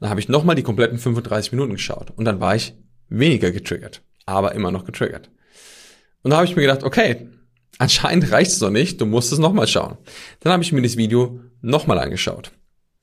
Dann 0.00 0.10
habe 0.10 0.20
ich 0.20 0.28
nochmal 0.28 0.56
die 0.56 0.64
kompletten 0.64 0.98
35 0.98 1.52
Minuten 1.52 1.72
geschaut 1.72 2.10
und 2.16 2.24
dann 2.24 2.40
war 2.40 2.56
ich 2.56 2.74
weniger 3.08 3.52
getriggert, 3.52 4.02
aber 4.26 4.54
immer 4.54 4.72
noch 4.72 4.84
getriggert. 4.84 5.30
Und 6.22 6.32
da 6.32 6.38
habe 6.38 6.46
ich 6.46 6.56
mir 6.56 6.62
gedacht, 6.62 6.82
okay, 6.82 7.28
anscheinend 7.80 8.30
reicht 8.30 8.52
es 8.52 8.60
noch 8.60 8.70
nicht, 8.70 9.00
du 9.00 9.06
musst 9.06 9.32
es 9.32 9.38
nochmal 9.38 9.66
schauen. 9.66 9.96
Dann 10.40 10.52
habe 10.52 10.62
ich 10.62 10.70
mir 10.70 10.82
das 10.82 10.96
Video 10.96 11.40
nochmal 11.62 11.98
angeschaut. 11.98 12.52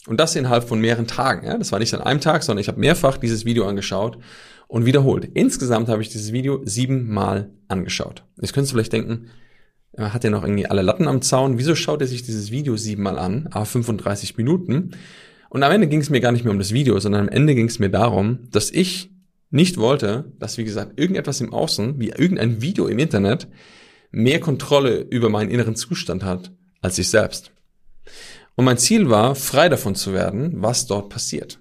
Und 0.05 0.19
das 0.19 0.35
innerhalb 0.35 0.67
von 0.67 0.79
mehreren 0.79 1.07
Tagen. 1.07 1.45
Ja? 1.45 1.57
Das 1.57 1.71
war 1.71 1.79
nicht 1.79 1.93
an 1.93 2.01
einem 2.01 2.21
Tag, 2.21 2.43
sondern 2.43 2.61
ich 2.61 2.67
habe 2.67 2.79
mehrfach 2.79 3.17
dieses 3.17 3.43
Video 3.43 3.67
angeschaut 3.67 4.19
und 4.67 4.85
wiederholt. 4.85 5.29
Insgesamt 5.33 5.89
habe 5.89 6.01
ich 6.01 6.09
dieses 6.09 6.31
Video 6.31 6.61
siebenmal 6.63 7.49
angeschaut. 7.67 8.23
Jetzt 8.39 8.53
könntest 8.53 8.71
du 8.71 8.75
vielleicht 8.75 8.93
denken, 8.93 9.31
hat 9.97 10.23
er 10.23 10.29
noch 10.29 10.43
irgendwie 10.43 10.67
alle 10.67 10.83
Latten 10.83 11.07
am 11.07 11.23
Zaun? 11.23 11.57
Wieso 11.57 11.73
schaut 11.73 12.01
er 12.01 12.07
sich 12.07 12.21
dieses 12.21 12.51
Video 12.51 12.77
siebenmal 12.77 13.17
an? 13.17 13.49
Ah, 13.51 13.65
35 13.65 14.37
Minuten. 14.37 14.91
Und 15.49 15.63
am 15.63 15.71
Ende 15.71 15.87
ging 15.87 16.01
es 16.01 16.11
mir 16.11 16.21
gar 16.21 16.31
nicht 16.31 16.43
mehr 16.43 16.53
um 16.53 16.59
das 16.59 16.71
Video, 16.71 16.99
sondern 16.99 17.21
am 17.21 17.29
Ende 17.29 17.55
ging 17.55 17.67
es 17.67 17.79
mir 17.79 17.89
darum, 17.89 18.47
dass 18.51 18.69
ich 18.69 19.09
nicht 19.49 19.77
wollte, 19.77 20.31
dass, 20.37 20.59
wie 20.59 20.65
gesagt, 20.65 20.99
irgendetwas 20.99 21.41
im 21.41 21.51
Außen, 21.51 21.99
wie 21.99 22.09
irgendein 22.09 22.61
Video 22.61 22.87
im 22.87 22.99
Internet, 22.99 23.47
mehr 24.11 24.39
Kontrolle 24.39 24.99
über 24.99 25.29
meinen 25.29 25.51
inneren 25.51 25.75
Zustand 25.75 26.23
hat 26.23 26.51
als 26.81 26.97
ich 26.97 27.09
selbst. 27.09 27.51
Und 28.55 28.65
mein 28.65 28.77
Ziel 28.77 29.09
war, 29.09 29.35
frei 29.35 29.69
davon 29.69 29.95
zu 29.95 30.13
werden, 30.13 30.53
was 30.61 30.87
dort 30.87 31.09
passiert. 31.09 31.59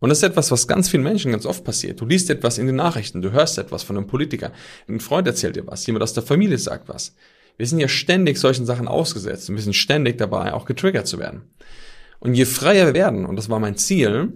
Und 0.00 0.10
das 0.10 0.18
ist 0.18 0.24
etwas, 0.24 0.50
was 0.50 0.68
ganz 0.68 0.88
vielen 0.88 1.02
Menschen 1.02 1.32
ganz 1.32 1.46
oft 1.46 1.64
passiert. 1.64 2.00
Du 2.00 2.06
liest 2.06 2.30
etwas 2.30 2.58
in 2.58 2.66
den 2.66 2.76
Nachrichten, 2.76 3.22
du 3.22 3.32
hörst 3.32 3.58
etwas 3.58 3.82
von 3.82 3.96
einem 3.96 4.06
Politiker, 4.06 4.52
ein 4.88 5.00
Freund 5.00 5.26
erzählt 5.26 5.56
dir 5.56 5.66
was, 5.66 5.86
jemand 5.86 6.02
aus 6.02 6.12
der 6.12 6.22
Familie 6.22 6.58
sagt 6.58 6.88
was. 6.88 7.14
Wir 7.56 7.66
sind 7.66 7.80
ja 7.80 7.88
ständig 7.88 8.38
solchen 8.38 8.66
Sachen 8.66 8.86
ausgesetzt 8.86 9.48
und 9.48 9.56
wir 9.56 9.62
sind 9.62 9.74
ständig 9.74 10.18
dabei, 10.18 10.52
auch 10.52 10.64
getriggert 10.64 11.08
zu 11.08 11.18
werden. 11.18 11.42
Und 12.20 12.34
je 12.34 12.44
freier 12.44 12.86
wir 12.86 12.94
werden, 12.94 13.26
und 13.26 13.34
das 13.34 13.48
war 13.48 13.58
mein 13.58 13.76
Ziel, 13.76 14.32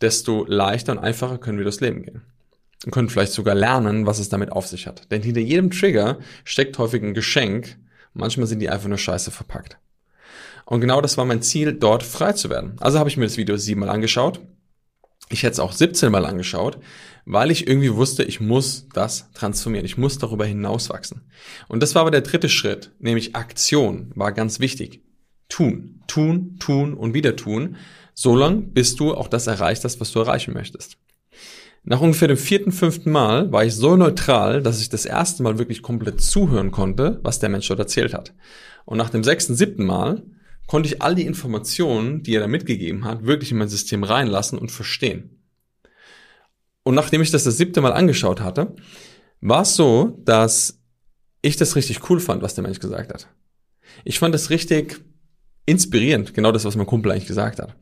desto 0.00 0.44
leichter 0.48 0.92
und 0.92 0.98
einfacher 0.98 1.38
können 1.38 1.58
wir 1.58 1.64
durchs 1.64 1.80
Leben 1.80 2.02
gehen 2.02 2.22
und 2.84 2.90
können 2.90 3.08
vielleicht 3.08 3.32
sogar 3.32 3.54
lernen, 3.54 4.06
was 4.06 4.18
es 4.18 4.28
damit 4.28 4.52
auf 4.52 4.66
sich 4.66 4.86
hat. 4.86 5.10
Denn 5.10 5.22
hinter 5.22 5.40
jedem 5.40 5.70
Trigger 5.70 6.18
steckt 6.44 6.78
häufig 6.78 7.02
ein 7.02 7.14
Geschenk. 7.14 7.78
Manchmal 8.12 8.46
sind 8.46 8.60
die 8.60 8.68
einfach 8.68 8.88
nur 8.88 8.98
scheiße 8.98 9.30
verpackt. 9.30 9.78
Und 10.66 10.80
genau 10.80 11.00
das 11.00 11.16
war 11.16 11.24
mein 11.24 11.42
Ziel, 11.42 11.72
dort 11.74 12.02
frei 12.02 12.32
zu 12.32 12.50
werden. 12.50 12.76
Also 12.80 12.98
habe 12.98 13.08
ich 13.08 13.16
mir 13.16 13.26
das 13.26 13.36
Video 13.36 13.56
siebenmal 13.56 13.90
angeschaut. 13.90 14.40
Ich 15.30 15.42
hätte 15.42 15.52
es 15.52 15.60
auch 15.60 15.72
17 15.72 16.12
Mal 16.12 16.26
angeschaut, 16.26 16.78
weil 17.24 17.50
ich 17.50 17.66
irgendwie 17.66 17.94
wusste, 17.94 18.24
ich 18.24 18.40
muss 18.40 18.88
das 18.92 19.30
transformieren. 19.32 19.86
Ich 19.86 19.96
muss 19.96 20.18
darüber 20.18 20.44
hinauswachsen. 20.44 21.22
Und 21.68 21.82
das 21.82 21.94
war 21.94 22.02
aber 22.02 22.10
der 22.10 22.20
dritte 22.20 22.48
Schritt, 22.48 22.92
nämlich 22.98 23.34
Aktion 23.34 24.10
war 24.14 24.32
ganz 24.32 24.60
wichtig. 24.60 25.02
Tun, 25.48 26.02
tun, 26.06 26.56
tun 26.58 26.94
und 26.94 27.14
wieder 27.14 27.36
tun, 27.36 27.76
so 28.14 28.36
lange, 28.36 28.62
bis 28.62 28.96
du 28.96 29.14
auch 29.14 29.28
das 29.28 29.46
erreicht 29.46 29.84
hast, 29.84 30.00
was 30.00 30.12
du 30.12 30.20
erreichen 30.20 30.54
möchtest. 30.54 30.98
Nach 31.86 32.00
ungefähr 32.00 32.28
dem 32.28 32.38
vierten, 32.38 32.72
fünften 32.72 33.10
Mal 33.10 33.52
war 33.52 33.64
ich 33.64 33.74
so 33.74 33.94
neutral, 33.94 34.62
dass 34.62 34.80
ich 34.80 34.88
das 34.88 35.04
erste 35.04 35.42
Mal 35.42 35.58
wirklich 35.58 35.82
komplett 35.82 36.20
zuhören 36.22 36.70
konnte, 36.70 37.20
was 37.22 37.40
der 37.40 37.50
Mensch 37.50 37.68
dort 37.68 37.80
erzählt 37.80 38.14
hat. 38.14 38.32
Und 38.86 38.96
nach 38.96 39.10
dem 39.10 39.22
sechsten, 39.22 39.54
siebten 39.54 39.84
Mal 39.84 40.22
konnte 40.66 40.88
ich 40.88 41.02
all 41.02 41.14
die 41.14 41.26
Informationen, 41.26 42.22
die 42.22 42.34
er 42.34 42.40
da 42.40 42.46
mitgegeben 42.46 43.04
hat, 43.04 43.24
wirklich 43.26 43.50
in 43.50 43.58
mein 43.58 43.68
System 43.68 44.02
reinlassen 44.02 44.58
und 44.58 44.70
verstehen. 44.70 45.42
Und 46.84 46.94
nachdem 46.94 47.20
ich 47.20 47.30
das 47.30 47.44
das 47.44 47.58
siebte 47.58 47.82
Mal 47.82 47.92
angeschaut 47.92 48.40
hatte, 48.40 48.74
war 49.42 49.62
es 49.62 49.76
so, 49.76 50.18
dass 50.24 50.80
ich 51.42 51.56
das 51.56 51.76
richtig 51.76 52.08
cool 52.08 52.18
fand, 52.18 52.42
was 52.42 52.54
der 52.54 52.64
Mensch 52.64 52.80
gesagt 52.80 53.12
hat. 53.12 53.28
Ich 54.04 54.18
fand 54.18 54.34
das 54.34 54.48
richtig 54.48 55.00
inspirierend, 55.66 56.32
genau 56.32 56.50
das, 56.50 56.64
was 56.64 56.76
mein 56.76 56.86
Kumpel 56.86 57.12
eigentlich 57.12 57.26
gesagt 57.26 57.58
hat. 57.58 57.76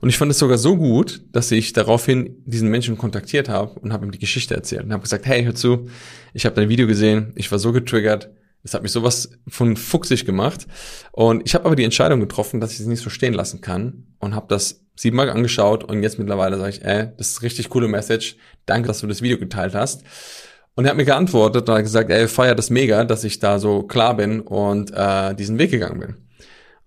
Und 0.00 0.08
ich 0.08 0.18
fand 0.18 0.30
es 0.30 0.38
sogar 0.38 0.58
so 0.58 0.76
gut, 0.76 1.22
dass 1.32 1.50
ich 1.50 1.72
daraufhin 1.72 2.42
diesen 2.44 2.68
Menschen 2.68 2.98
kontaktiert 2.98 3.48
habe 3.48 3.78
und 3.80 3.92
habe 3.92 4.04
ihm 4.04 4.12
die 4.12 4.18
Geschichte 4.18 4.54
erzählt 4.54 4.84
und 4.84 4.92
habe 4.92 5.02
gesagt, 5.02 5.26
hey, 5.26 5.44
hör 5.44 5.54
zu, 5.54 5.88
ich 6.34 6.44
habe 6.44 6.56
dein 6.56 6.68
Video 6.68 6.86
gesehen, 6.86 7.32
ich 7.36 7.50
war 7.50 7.58
so 7.58 7.72
getriggert, 7.72 8.30
es 8.62 8.74
hat 8.74 8.82
mich 8.82 8.92
sowas 8.92 9.30
von 9.48 9.76
fuchsig 9.76 10.26
gemacht 10.26 10.66
und 11.12 11.42
ich 11.46 11.54
habe 11.54 11.64
aber 11.64 11.76
die 11.76 11.84
Entscheidung 11.84 12.20
getroffen, 12.20 12.60
dass 12.60 12.72
ich 12.72 12.80
es 12.80 12.86
nicht 12.86 13.02
so 13.02 13.08
stehen 13.10 13.32
lassen 13.32 13.60
kann 13.60 14.06
und 14.18 14.34
habe 14.34 14.46
das 14.48 14.82
siebenmal 14.96 15.30
angeschaut 15.30 15.84
und 15.84 16.02
jetzt 16.02 16.18
mittlerweile 16.18 16.58
sage 16.58 16.70
ich, 16.70 16.84
ey, 16.84 17.08
das 17.16 17.30
ist 17.30 17.42
richtig 17.42 17.70
coole 17.70 17.88
Message, 17.88 18.36
danke, 18.66 18.88
dass 18.88 19.00
du 19.00 19.06
das 19.06 19.22
Video 19.22 19.38
geteilt 19.38 19.74
hast. 19.74 20.04
Und 20.74 20.84
er 20.84 20.90
hat 20.90 20.96
mir 20.96 21.04
geantwortet 21.04 21.68
und 21.68 21.74
hat 21.74 21.82
gesagt, 21.82 22.10
ey, 22.10 22.28
feier 22.28 22.54
das 22.54 22.70
mega, 22.70 23.04
dass 23.04 23.24
ich 23.24 23.38
da 23.38 23.58
so 23.58 23.82
klar 23.82 24.16
bin 24.16 24.40
und 24.40 24.92
äh, 24.94 25.34
diesen 25.34 25.58
Weg 25.58 25.70
gegangen 25.70 26.00
bin. 26.00 26.16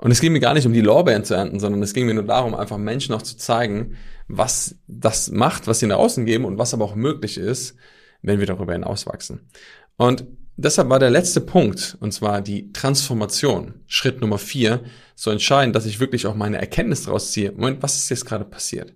Und 0.03 0.11
es 0.11 0.19
ging 0.19 0.33
mir 0.33 0.41
gar 0.41 0.53
nicht 0.53 0.65
um 0.65 0.73
die 0.73 0.81
Lorbeeren 0.81 1.23
zu 1.23 1.33
ernten, 1.33 1.61
sondern 1.61 1.81
es 1.81 1.93
ging 1.93 2.05
mir 2.05 2.13
nur 2.13 2.25
darum, 2.25 2.55
einfach 2.55 2.77
Menschen 2.77 3.15
auch 3.15 3.21
zu 3.21 3.37
zeigen, 3.37 3.95
was 4.27 4.75
das 4.85 5.31
macht, 5.31 5.65
was 5.65 5.79
sie 5.79 5.87
nach 5.87 5.95
außen 5.95 6.25
geben 6.25 6.43
und 6.43 6.57
was 6.57 6.73
aber 6.73 6.83
auch 6.83 6.95
möglich 6.95 7.37
ist, 7.37 7.77
wenn 8.21 8.39
wir 8.39 8.45
darüber 8.45 8.73
hinauswachsen. 8.73 9.47
Und 9.95 10.25
deshalb 10.57 10.89
war 10.89 10.99
der 10.99 11.09
letzte 11.09 11.39
Punkt, 11.39 11.95
und 12.01 12.11
zwar 12.11 12.41
die 12.41 12.73
Transformation, 12.73 13.75
Schritt 13.87 14.19
Nummer 14.19 14.39
vier, 14.39 14.83
so 15.15 15.31
entscheidend, 15.31 15.73
dass 15.73 15.85
ich 15.85 16.01
wirklich 16.01 16.27
auch 16.27 16.35
meine 16.35 16.57
Erkenntnis 16.57 17.03
daraus 17.03 17.31
ziehe. 17.31 17.53
Moment, 17.53 17.81
was 17.81 17.95
ist 17.95 18.09
jetzt 18.09 18.25
gerade 18.25 18.43
passiert? 18.43 18.91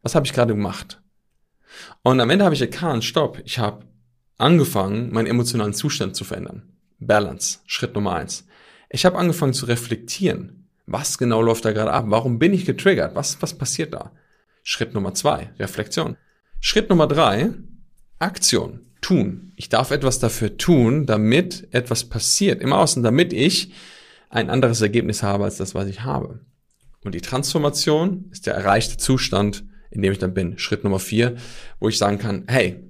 Was 0.00 0.14
habe 0.14 0.24
ich 0.24 0.32
gerade 0.32 0.54
gemacht? 0.54 1.02
Und 2.02 2.20
am 2.20 2.30
Ende 2.30 2.46
habe 2.46 2.54
ich 2.54 2.62
erkannt, 2.62 3.04
stopp, 3.04 3.42
ich 3.44 3.58
habe 3.58 3.84
angefangen, 4.38 5.12
meinen 5.12 5.26
emotionalen 5.26 5.74
Zustand 5.74 6.16
zu 6.16 6.24
verändern. 6.24 6.62
Balance, 7.00 7.58
Schritt 7.66 7.94
Nummer 7.94 8.14
eins. 8.14 8.46
Ich 8.88 9.04
habe 9.04 9.18
angefangen 9.18 9.54
zu 9.54 9.66
reflektieren. 9.66 10.68
Was 10.86 11.18
genau 11.18 11.42
läuft 11.42 11.64
da 11.64 11.72
gerade 11.72 11.92
ab? 11.92 12.04
Warum 12.08 12.38
bin 12.38 12.52
ich 12.52 12.64
getriggert? 12.64 13.14
Was, 13.14 13.42
was 13.42 13.58
passiert 13.58 13.94
da? 13.94 14.12
Schritt 14.62 14.94
Nummer 14.94 15.14
zwei, 15.14 15.50
Reflexion. 15.58 16.16
Schritt 16.60 16.88
Nummer 16.90 17.06
drei, 17.06 17.50
Aktion, 18.18 18.80
tun. 19.00 19.52
Ich 19.56 19.68
darf 19.68 19.90
etwas 19.90 20.18
dafür 20.18 20.56
tun, 20.56 21.06
damit 21.06 21.68
etwas 21.72 22.04
passiert 22.04 22.60
im 22.62 22.72
Außen, 22.72 23.02
damit 23.02 23.32
ich 23.32 23.72
ein 24.30 24.50
anderes 24.50 24.80
Ergebnis 24.80 25.22
habe 25.22 25.44
als 25.44 25.56
das, 25.56 25.74
was 25.74 25.88
ich 25.88 26.02
habe. 26.02 26.40
Und 27.04 27.14
die 27.14 27.20
Transformation 27.20 28.26
ist 28.32 28.46
der 28.46 28.54
erreichte 28.54 28.96
Zustand, 28.96 29.64
in 29.90 30.02
dem 30.02 30.12
ich 30.12 30.18
dann 30.18 30.34
bin. 30.34 30.58
Schritt 30.58 30.82
Nummer 30.82 30.98
vier, 30.98 31.36
wo 31.78 31.88
ich 31.88 31.98
sagen 31.98 32.18
kann, 32.18 32.44
hey, 32.48 32.82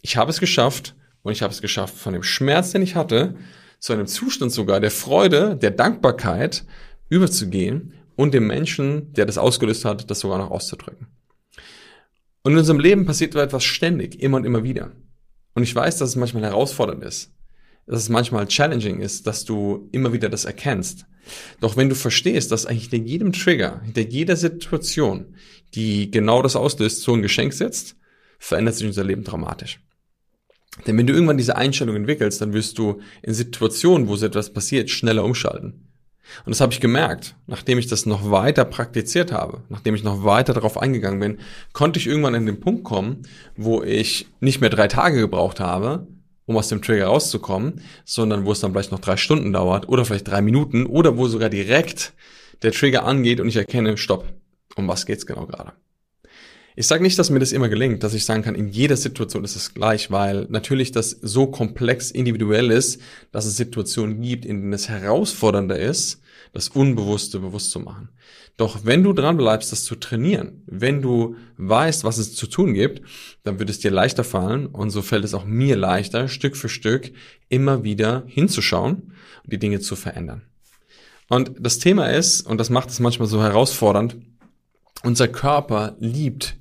ich 0.00 0.16
habe 0.16 0.30
es 0.30 0.40
geschafft 0.40 0.94
und 1.22 1.32
ich 1.32 1.42
habe 1.42 1.52
es 1.52 1.60
geschafft, 1.60 1.94
von 1.94 2.14
dem 2.14 2.22
Schmerz, 2.22 2.72
den 2.72 2.82
ich 2.82 2.94
hatte, 2.94 3.36
zu 3.82 3.92
einem 3.92 4.06
Zustand 4.06 4.52
sogar 4.52 4.78
der 4.78 4.92
Freude, 4.92 5.56
der 5.56 5.72
Dankbarkeit 5.72 6.64
überzugehen 7.08 7.94
und 8.14 8.32
dem 8.32 8.46
Menschen, 8.46 9.12
der 9.14 9.26
das 9.26 9.38
ausgelöst 9.38 9.84
hat, 9.84 10.08
das 10.08 10.20
sogar 10.20 10.38
noch 10.38 10.52
auszudrücken. 10.52 11.08
Und 12.44 12.52
in 12.52 12.58
unserem 12.58 12.78
Leben 12.78 13.06
passiert 13.06 13.34
etwas 13.34 13.64
ständig, 13.64 14.20
immer 14.20 14.36
und 14.36 14.44
immer 14.44 14.62
wieder. 14.62 14.92
Und 15.54 15.64
ich 15.64 15.74
weiß, 15.74 15.98
dass 15.98 16.10
es 16.10 16.16
manchmal 16.16 16.44
herausfordernd 16.44 17.02
ist, 17.02 17.32
dass 17.86 18.04
es 18.04 18.08
manchmal 18.08 18.46
challenging 18.46 19.00
ist, 19.00 19.26
dass 19.26 19.44
du 19.44 19.88
immer 19.90 20.12
wieder 20.12 20.28
das 20.28 20.44
erkennst. 20.44 21.06
Doch 21.60 21.76
wenn 21.76 21.88
du 21.88 21.96
verstehst, 21.96 22.52
dass 22.52 22.66
eigentlich 22.66 22.88
hinter 22.88 23.08
jedem 23.08 23.32
Trigger, 23.32 23.82
hinter 23.82 24.02
jeder 24.02 24.36
Situation, 24.36 25.34
die 25.74 26.08
genau 26.08 26.40
das 26.40 26.54
auslöst, 26.54 27.02
so 27.02 27.14
ein 27.14 27.22
Geschenk 27.22 27.52
sitzt, 27.52 27.96
verändert 28.38 28.76
sich 28.76 28.86
unser 28.86 29.02
Leben 29.02 29.24
dramatisch. 29.24 29.80
Denn 30.86 30.96
wenn 30.96 31.06
du 31.06 31.12
irgendwann 31.12 31.36
diese 31.36 31.56
Einstellung 31.56 31.96
entwickelst, 31.96 32.40
dann 32.40 32.52
wirst 32.52 32.78
du 32.78 33.00
in 33.22 33.34
Situationen, 33.34 34.08
wo 34.08 34.16
so 34.16 34.26
etwas 34.26 34.52
passiert, 34.52 34.90
schneller 34.90 35.24
umschalten. 35.24 35.88
Und 36.44 36.50
das 36.50 36.60
habe 36.60 36.72
ich 36.72 36.80
gemerkt, 36.80 37.34
nachdem 37.46 37.78
ich 37.78 37.88
das 37.88 38.06
noch 38.06 38.30
weiter 38.30 38.64
praktiziert 38.64 39.32
habe, 39.32 39.62
nachdem 39.68 39.94
ich 39.94 40.02
noch 40.02 40.24
weiter 40.24 40.54
darauf 40.54 40.78
eingegangen 40.78 41.20
bin, 41.20 41.38
konnte 41.72 41.98
ich 41.98 42.06
irgendwann 42.06 42.34
in 42.34 42.46
den 42.46 42.60
Punkt 42.60 42.84
kommen, 42.84 43.22
wo 43.54 43.82
ich 43.82 44.28
nicht 44.40 44.60
mehr 44.60 44.70
drei 44.70 44.88
Tage 44.88 45.20
gebraucht 45.20 45.60
habe, 45.60 46.06
um 46.46 46.56
aus 46.56 46.68
dem 46.68 46.80
Trigger 46.80 47.06
rauszukommen, 47.06 47.82
sondern 48.04 48.46
wo 48.46 48.52
es 48.52 48.60
dann 48.60 48.72
vielleicht 48.72 48.92
noch 48.92 48.98
drei 48.98 49.16
Stunden 49.16 49.52
dauert 49.52 49.88
oder 49.88 50.04
vielleicht 50.04 50.28
drei 50.28 50.40
Minuten 50.40 50.86
oder 50.86 51.18
wo 51.18 51.28
sogar 51.28 51.50
direkt 51.50 52.14
der 52.62 52.72
Trigger 52.72 53.04
angeht 53.04 53.40
und 53.40 53.48
ich 53.48 53.56
erkenne, 53.56 53.96
stopp, 53.96 54.24
um 54.76 54.88
was 54.88 55.06
geht's 55.06 55.26
genau 55.26 55.46
gerade. 55.46 55.72
Ich 56.74 56.86
sage 56.86 57.02
nicht, 57.02 57.18
dass 57.18 57.28
mir 57.28 57.38
das 57.38 57.52
immer 57.52 57.68
gelingt, 57.68 58.02
dass 58.02 58.14
ich 58.14 58.24
sagen 58.24 58.42
kann, 58.42 58.54
in 58.54 58.68
jeder 58.68 58.96
Situation 58.96 59.44
ist 59.44 59.56
es 59.56 59.74
gleich, 59.74 60.10
weil 60.10 60.46
natürlich 60.48 60.90
das 60.90 61.10
so 61.20 61.46
komplex 61.46 62.10
individuell 62.10 62.70
ist, 62.70 63.00
dass 63.30 63.44
es 63.44 63.56
Situationen 63.56 64.22
gibt, 64.22 64.46
in 64.46 64.60
denen 64.60 64.72
es 64.72 64.88
herausfordernder 64.88 65.78
ist, 65.78 66.22
das 66.52 66.68
Unbewusste 66.68 67.40
bewusst 67.40 67.70
zu 67.70 67.80
machen. 67.80 68.08
Doch 68.56 68.84
wenn 68.84 69.02
du 69.02 69.12
dran 69.12 69.36
bleibst, 69.36 69.72
das 69.72 69.84
zu 69.84 69.96
trainieren, 69.96 70.62
wenn 70.66 71.02
du 71.02 71.36
weißt, 71.56 72.04
was 72.04 72.18
es 72.18 72.34
zu 72.34 72.46
tun 72.46 72.74
gibt, 72.74 73.02
dann 73.44 73.58
wird 73.58 73.70
es 73.70 73.80
dir 73.80 73.90
leichter 73.90 74.24
fallen 74.24 74.66
und 74.66 74.90
so 74.90 75.02
fällt 75.02 75.24
es 75.24 75.34
auch 75.34 75.44
mir 75.44 75.76
leichter, 75.76 76.28
Stück 76.28 76.56
für 76.56 76.68
Stück 76.68 77.12
immer 77.48 77.84
wieder 77.84 78.24
hinzuschauen 78.26 79.12
und 79.44 79.52
die 79.52 79.58
Dinge 79.58 79.80
zu 79.80 79.96
verändern. 79.96 80.42
Und 81.28 81.52
das 81.58 81.78
Thema 81.78 82.06
ist, 82.06 82.42
und 82.42 82.58
das 82.58 82.68
macht 82.68 82.90
es 82.90 83.00
manchmal 83.00 83.28
so 83.28 83.42
herausfordernd, 83.42 84.18
unser 85.02 85.28
Körper 85.28 85.96
liebt 85.98 86.56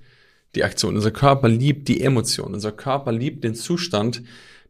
die 0.55 0.63
Aktion. 0.63 0.95
Unser 0.95 1.11
Körper 1.11 1.47
liebt 1.47 1.87
die 1.87 2.01
Emotion. 2.01 2.53
Unser 2.53 2.71
Körper 2.71 3.11
liebt 3.11 3.43
den 3.43 3.55
Zustand 3.55 4.23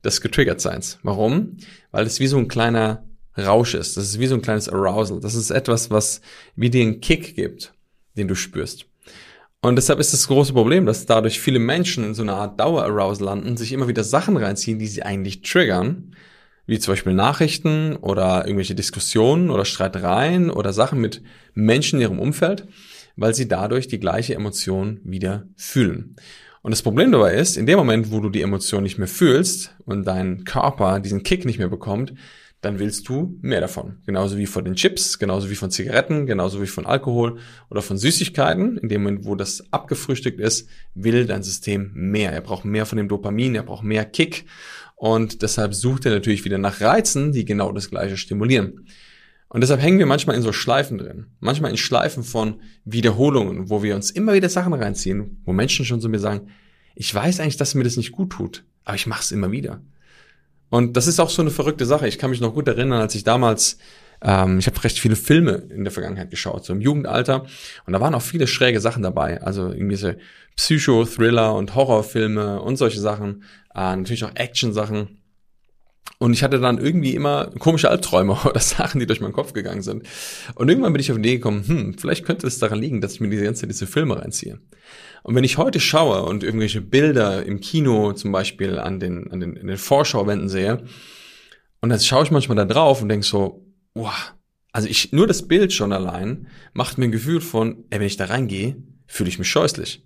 des 0.04 0.22
Getriggertseins. 0.22 1.00
Warum? 1.04 1.58
Weil 1.92 2.06
es 2.06 2.20
wie 2.20 2.28
so 2.28 2.38
ein 2.38 2.48
kleiner 2.48 3.04
Rausch 3.38 3.76
ist. 3.76 3.98
Das 3.98 4.06
ist 4.06 4.20
wie 4.20 4.28
so 4.28 4.36
ein 4.36 4.42
kleines 4.42 4.70
Arousal. 4.70 5.20
Das 5.20 5.36
ist 5.36 5.52
etwas, 5.52 5.90
was 5.90 6.22
wie 6.56 6.70
dir 6.70 6.82
einen 6.82 7.02
Kick 7.02 7.36
gibt, 7.36 7.74
den 8.18 8.28
du 8.28 8.36
spürst. 8.36 8.86
Und 9.62 9.76
deshalb 9.76 10.00
ist 10.00 10.12
das 10.12 10.28
große 10.28 10.54
Problem, 10.54 10.86
dass 10.88 11.06
dadurch 11.06 11.40
viele 11.40 11.60
Menschen 11.60 12.04
in 12.04 12.14
so 12.16 12.24
einer 12.24 12.36
Art 12.36 12.60
Dauer-Arousal 12.60 13.26
landen, 13.26 13.58
sich 13.58 13.72
immer 13.72 13.88
wieder 13.88 14.04
Sachen 14.04 14.36
reinziehen, 14.38 14.80
die 14.80 14.88
sie 14.88 15.04
eigentlich 15.04 15.44
triggern, 15.44 16.16
wie 16.66 16.80
zum 16.80 16.94
Beispiel 16.94 17.14
Nachrichten 17.14 17.96
oder 17.96 18.46
irgendwelche 18.46 18.74
Diskussionen 18.74 19.52
oder 19.52 19.66
Streitereien 19.66 20.50
oder 20.50 20.74
Sachen 20.74 21.00
mit 21.00 21.22
Menschen 21.54 21.98
in 21.98 22.02
ihrem 22.02 22.20
Umfeld 22.20 22.68
weil 23.22 23.36
sie 23.36 23.48
dadurch 23.48 23.88
die 23.88 24.00
gleiche 24.00 24.34
Emotion 24.34 25.00
wieder 25.04 25.48
fühlen. 25.56 26.16
Und 26.64 26.72
das 26.72 26.82
Problem 26.82 27.12
dabei 27.12 27.36
ist, 27.36 27.58
in 27.58 27.66
dem 27.66 27.78
Moment, 27.78 28.12
wo 28.12 28.20
du 28.20 28.30
die 28.30 28.42
Emotion 28.42 28.84
nicht 28.84 28.98
mehr 28.98 29.08
fühlst 29.08 29.76
und 29.86 30.06
dein 30.06 30.44
Körper 30.44 31.00
diesen 31.00 31.24
Kick 31.24 31.46
nicht 31.46 31.58
mehr 31.58 31.70
bekommt, 31.70 32.14
dann 32.62 32.78
willst 32.78 33.10
du 33.10 33.38
mehr 33.42 33.62
davon. 33.62 33.98
Genauso 34.06 34.38
wie 34.38 34.46
von 34.46 34.64
den 34.64 34.76
Chips, 34.76 35.18
genauso 35.18 35.50
wie 35.50 35.56
von 35.56 35.72
Zigaretten, 35.72 36.28
genauso 36.28 36.62
wie 36.62 36.68
von 36.68 36.86
Alkohol 36.86 37.40
oder 37.72 37.82
von 37.82 37.98
Süßigkeiten. 37.98 38.78
In 38.78 38.90
dem 38.90 39.02
Moment, 39.02 39.26
wo 39.26 39.34
das 39.34 39.64
abgefrühstückt 39.72 40.40
ist, 40.40 40.70
will 40.94 41.26
dein 41.26 41.42
System 41.42 41.92
mehr. 41.94 42.32
Er 42.32 42.42
braucht 42.42 42.66
mehr 42.66 42.86
von 42.86 42.98
dem 42.98 43.08
Dopamin, 43.08 43.56
er 43.56 43.64
braucht 43.64 43.84
mehr 43.84 44.06
Kick. 44.06 44.46
Und 44.96 45.42
deshalb 45.42 45.74
sucht 45.74 46.06
er 46.06 46.12
natürlich 46.12 46.46
wieder 46.46 46.60
nach 46.60 46.82
Reizen, 46.82 47.32
die 47.32 47.46
genau 47.46 47.72
das 47.72 47.90
gleiche 47.90 48.18
stimulieren. 48.18 48.86
Und 49.54 49.60
deshalb 49.60 49.82
hängen 49.82 50.00
wir 50.00 50.06
manchmal 50.06 50.38
in 50.38 50.42
so 50.42 50.54
Schleifen 50.54 50.98
drin. 50.98 51.26
Manchmal 51.42 51.72
in 51.72 51.78
Schleifen 51.78 52.24
von 52.24 52.62
Wiederholungen, 52.86 53.70
wo 53.70 53.84
wir 53.84 53.96
uns 53.96 54.10
immer 54.10 54.34
wieder 54.34 54.48
Sachen 54.48 54.74
reinziehen, 54.74 55.42
wo 55.44 55.52
Menschen 55.52 55.84
schon 55.84 56.00
zu 56.00 56.08
mir 56.08 56.20
sagen, 56.20 56.48
ich 56.96 57.14
weiß 57.14 57.42
eigentlich, 57.42 57.58
dass 57.58 57.76
mir 57.76 57.84
das 57.84 57.98
nicht 57.98 58.14
gut 58.14 58.30
tut, 58.30 58.64
aber 58.86 58.96
ich 58.96 59.08
mache 59.08 59.24
es 59.24 59.34
immer 59.34 59.52
wieder. 59.52 59.82
Und 60.70 60.96
das 60.96 61.06
ist 61.06 61.20
auch 61.20 61.30
so 61.30 61.42
eine 61.42 61.52
verrückte 61.52 61.86
Sache. 61.86 62.08
Ich 62.08 62.18
kann 62.18 62.30
mich 62.30 62.40
noch 62.40 62.54
gut 62.54 62.70
erinnern, 62.70 63.02
als 63.02 63.14
ich 63.14 63.26
damals, 63.26 63.78
ähm, 64.22 64.58
ich 64.58 64.68
habe 64.68 64.82
recht 64.86 64.98
viele 64.98 65.18
Filme 65.18 65.68
in 65.70 65.84
der 65.84 65.92
Vergangenheit 65.92 66.32
geschaut, 66.32 66.64
so 66.64 66.72
im 66.72 66.80
Jugendalter. 66.80 67.46
Und 67.86 67.92
da 67.92 68.00
waren 68.00 68.16
auch 68.16 68.22
viele 68.22 68.48
schräge 68.48 68.80
Sachen 68.80 69.04
dabei. 69.04 69.42
Also 69.42 69.70
irgendwie 69.70 69.98
so 69.98 70.14
Psycho-Thriller 70.56 71.56
und 71.56 71.76
Horrorfilme 71.76 72.62
und 72.62 72.78
solche 72.78 73.02
Sachen. 73.02 73.44
Äh, 73.76 73.98
natürlich 73.98 74.24
auch 74.24 74.34
Action-Sachen. 74.34 75.21
Und 76.20 76.34
ich 76.34 76.44
hatte 76.44 76.60
dann 76.60 76.78
irgendwie 76.78 77.16
immer 77.16 77.48
komische 77.58 77.90
Albträume 77.90 78.38
oder 78.46 78.60
Sachen, 78.60 79.00
die 79.00 79.08
durch 79.08 79.22
meinen 79.22 79.34
Kopf 79.34 79.54
gegangen 79.54 79.82
sind. 79.82 80.08
Und 80.56 80.70
irgendwann 80.70 80.94
bin 80.94 81.00
ich 81.00 81.12
auf 81.12 81.18
die 81.18 81.22
Idee 81.22 81.36
gekommen, 81.38 81.68
hm, 81.68 81.98
vielleicht 81.98 82.26
könnte 82.26 82.46
es 82.46 82.60
daran 82.60 82.80
liegen, 82.80 83.02
dass 83.02 83.14
ich 83.14 83.20
mir 83.22 83.30
diese 83.30 83.44
ganze 83.44 83.62
Zeit 83.62 83.72
diese 83.72 83.88
Filme 83.88 84.22
reinziehe. 84.22 84.60
Und 85.24 85.36
wenn 85.36 85.44
ich 85.44 85.58
heute 85.58 85.80
schaue 85.80 86.24
und 86.24 86.44
irgendwelche 86.44 86.82
Bilder 86.82 87.46
im 87.46 87.60
Kino 87.60 88.14
zum 88.14 88.32
Beispiel 88.32 88.78
an 88.78 89.00
den, 89.00 89.32
an 89.32 89.40
den, 89.40 89.56
in 89.56 89.68
den 89.68 89.78
Vorschauwänden 89.78 90.50
sehe, 90.50 90.84
und 91.82 91.90
dann 91.90 92.00
schaue 92.00 92.24
ich 92.24 92.32
manchmal 92.32 92.58
da 92.58 92.66
drauf 92.66 93.02
und 93.02 93.10
denke 93.10 93.26
so, 93.26 93.66
wow, 93.96 94.34
also 94.72 94.88
ich, 94.88 95.12
nur 95.12 95.28
das 95.28 95.48
Bild 95.48 95.74
schon 95.74 95.92
allein 95.92 96.48
macht 96.74 96.98
mir 96.98 97.06
ein 97.06 97.12
Gefühl 97.12 97.42
von, 97.42 97.86
ey, 97.90 98.00
wenn 98.00 98.08
ich 98.08 98.18
da 98.18 98.26
reingehe, 98.26 98.76
fühle 99.08 99.30
ich 99.30 99.40
mich 99.40 99.50
scheußlich. 99.50 100.06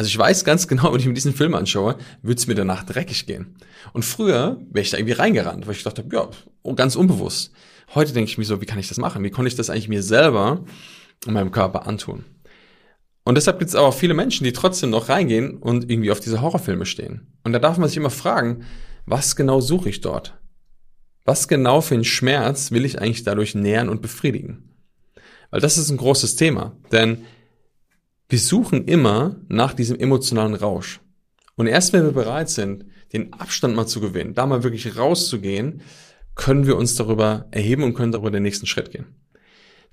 Also 0.00 0.08
ich 0.08 0.16
weiß 0.16 0.46
ganz 0.46 0.66
genau, 0.66 0.90
wenn 0.94 1.00
ich 1.00 1.06
mir 1.06 1.12
diesen 1.12 1.34
Film 1.34 1.54
anschaue, 1.54 1.98
würde 2.22 2.38
es 2.38 2.46
mir 2.46 2.54
danach 2.54 2.84
dreckig 2.84 3.26
gehen. 3.26 3.56
Und 3.92 4.02
früher 4.02 4.58
wäre 4.70 4.82
ich 4.82 4.88
da 4.88 4.96
irgendwie 4.96 5.12
reingerannt, 5.12 5.66
weil 5.66 5.74
ich 5.74 5.82
dachte, 5.82 6.02
ja, 6.10 6.30
ganz 6.74 6.96
unbewusst. 6.96 7.52
Heute 7.94 8.14
denke 8.14 8.30
ich 8.30 8.38
mir 8.38 8.46
so, 8.46 8.62
wie 8.62 8.64
kann 8.64 8.78
ich 8.78 8.88
das 8.88 8.96
machen? 8.96 9.22
Wie 9.22 9.30
konnte 9.30 9.48
ich 9.48 9.56
das 9.56 9.68
eigentlich 9.68 9.90
mir 9.90 10.02
selber 10.02 10.64
und 11.26 11.34
meinem 11.34 11.50
Körper 11.50 11.86
antun? 11.86 12.24
Und 13.24 13.34
deshalb 13.34 13.58
gibt 13.58 13.68
es 13.68 13.74
aber 13.74 13.88
auch 13.88 13.94
viele 13.94 14.14
Menschen, 14.14 14.44
die 14.44 14.54
trotzdem 14.54 14.88
noch 14.88 15.10
reingehen 15.10 15.58
und 15.58 15.90
irgendwie 15.90 16.12
auf 16.12 16.20
diese 16.20 16.40
Horrorfilme 16.40 16.86
stehen. 16.86 17.34
Und 17.44 17.52
da 17.52 17.58
darf 17.58 17.76
man 17.76 17.86
sich 17.86 17.98
immer 17.98 18.08
fragen, 18.08 18.64
was 19.04 19.36
genau 19.36 19.60
suche 19.60 19.90
ich 19.90 20.00
dort? 20.00 20.40
Was 21.26 21.46
genau 21.46 21.82
für 21.82 21.92
einen 21.92 22.04
Schmerz 22.04 22.70
will 22.70 22.86
ich 22.86 23.02
eigentlich 23.02 23.24
dadurch 23.24 23.54
nähern 23.54 23.90
und 23.90 24.00
befriedigen? 24.00 24.76
Weil 25.50 25.60
das 25.60 25.76
ist 25.76 25.90
ein 25.90 25.98
großes 25.98 26.36
Thema, 26.36 26.74
denn 26.90 27.26
wir 28.30 28.38
suchen 28.38 28.84
immer 28.86 29.36
nach 29.48 29.74
diesem 29.74 29.98
emotionalen 29.98 30.54
Rausch. 30.54 31.00
Und 31.56 31.66
erst 31.66 31.92
wenn 31.92 32.04
wir 32.04 32.12
bereit 32.12 32.48
sind, 32.48 32.86
den 33.12 33.32
Abstand 33.32 33.74
mal 33.74 33.86
zu 33.86 34.00
gewinnen, 34.00 34.34
da 34.34 34.46
mal 34.46 34.62
wirklich 34.62 34.96
rauszugehen, 34.96 35.82
können 36.36 36.64
wir 36.64 36.76
uns 36.76 36.94
darüber 36.94 37.48
erheben 37.50 37.82
und 37.82 37.94
können 37.94 38.12
darüber 38.12 38.30
den 38.30 38.44
nächsten 38.44 38.66
Schritt 38.66 38.92
gehen. 38.92 39.06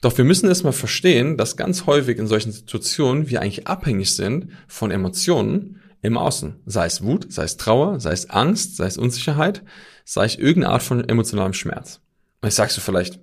Doch 0.01 0.15
wir 0.19 0.23
müssen 0.23 0.47
erstmal 0.47 0.73
verstehen, 0.73 1.35
dass 1.35 1.57
ganz 1.57 1.87
häufig 1.87 2.19
in 2.19 2.27
solchen 2.27 2.51
Situationen 2.51 3.29
wir 3.29 3.41
eigentlich 3.41 3.67
abhängig 3.67 4.15
sind 4.15 4.51
von 4.67 4.91
Emotionen 4.91 5.81
im 6.03 6.15
Außen. 6.15 6.57
Sei 6.67 6.85
es 6.85 7.01
Wut, 7.01 7.25
sei 7.33 7.43
es 7.43 7.57
Trauer, 7.57 7.99
sei 7.99 8.11
es 8.11 8.29
Angst, 8.29 8.75
sei 8.75 8.85
es 8.85 8.99
Unsicherheit, 8.99 9.63
sei 10.05 10.25
es 10.25 10.35
irgendeine 10.35 10.73
Art 10.73 10.83
von 10.83 11.03
emotionalem 11.09 11.53
Schmerz. 11.53 12.01
Und 12.41 12.49
jetzt 12.49 12.57
sagst 12.57 12.77
du 12.77 12.81
vielleicht, 12.81 13.19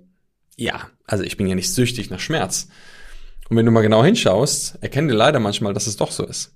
ja, 0.57 0.89
also 1.05 1.23
ich 1.23 1.37
bin 1.37 1.47
ja 1.47 1.55
nicht 1.55 1.73
süchtig 1.73 2.09
nach 2.09 2.19
Schmerz. 2.19 2.67
Und 3.49 3.57
wenn 3.57 3.65
du 3.65 3.71
mal 3.71 3.81
genau 3.81 4.03
hinschaust, 4.03 4.77
erkennen 4.81 5.07
wir 5.07 5.15
leider 5.15 5.39
manchmal, 5.39 5.73
dass 5.73 5.87
es 5.87 5.97
doch 5.97 6.11
so 6.11 6.25
ist. 6.25 6.53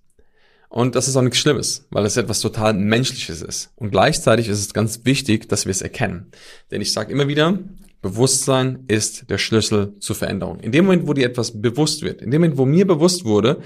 Und 0.70 0.96
das 0.96 1.08
ist 1.08 1.16
auch 1.16 1.22
nichts 1.22 1.40
Schlimmes, 1.40 1.88
weil 1.90 2.06
es 2.06 2.18
etwas 2.18 2.42
total 2.42 2.74
Menschliches 2.74 3.42
ist. 3.42 3.72
Und 3.76 3.90
gleichzeitig 3.90 4.48
ist 4.48 4.60
es 4.60 4.74
ganz 4.74 5.02
wichtig, 5.04 5.50
dass 5.50 5.66
wir 5.66 5.72
es 5.72 5.82
erkennen. 5.82 6.32
Denn 6.70 6.82
ich 6.82 6.94
sage 6.94 7.12
immer 7.12 7.28
wieder, 7.28 7.58
Bewusstsein 8.02 8.86
ist 8.88 9.30
der 9.30 9.38
Schlüssel 9.38 9.94
zur 10.00 10.16
Veränderung. 10.16 10.60
In 10.60 10.72
dem 10.72 10.86
Moment, 10.86 11.08
wo 11.08 11.14
dir 11.14 11.26
etwas 11.26 11.62
bewusst 11.62 12.02
wird, 12.02 12.22
in 12.22 12.32
dem 12.32 12.42
Moment, 12.42 12.58
wo 12.58 12.66
mir 12.66 12.88
bewusst 12.88 13.26
wurde, 13.26 13.62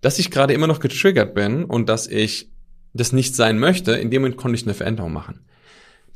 dass 0.00 0.18
ich 0.18 0.30
gerade 0.30 0.54
immer 0.54 0.66
noch 0.66 0.80
getriggert 0.80 1.34
bin 1.34 1.64
und 1.64 1.88
dass 1.88 2.06
ich 2.06 2.50
das 2.94 3.12
nicht 3.12 3.36
sein 3.36 3.58
möchte, 3.58 3.92
in 3.92 4.10
dem 4.10 4.22
Moment 4.22 4.38
konnte 4.38 4.56
ich 4.56 4.64
eine 4.64 4.74
Veränderung 4.74 5.12
machen. 5.12 5.44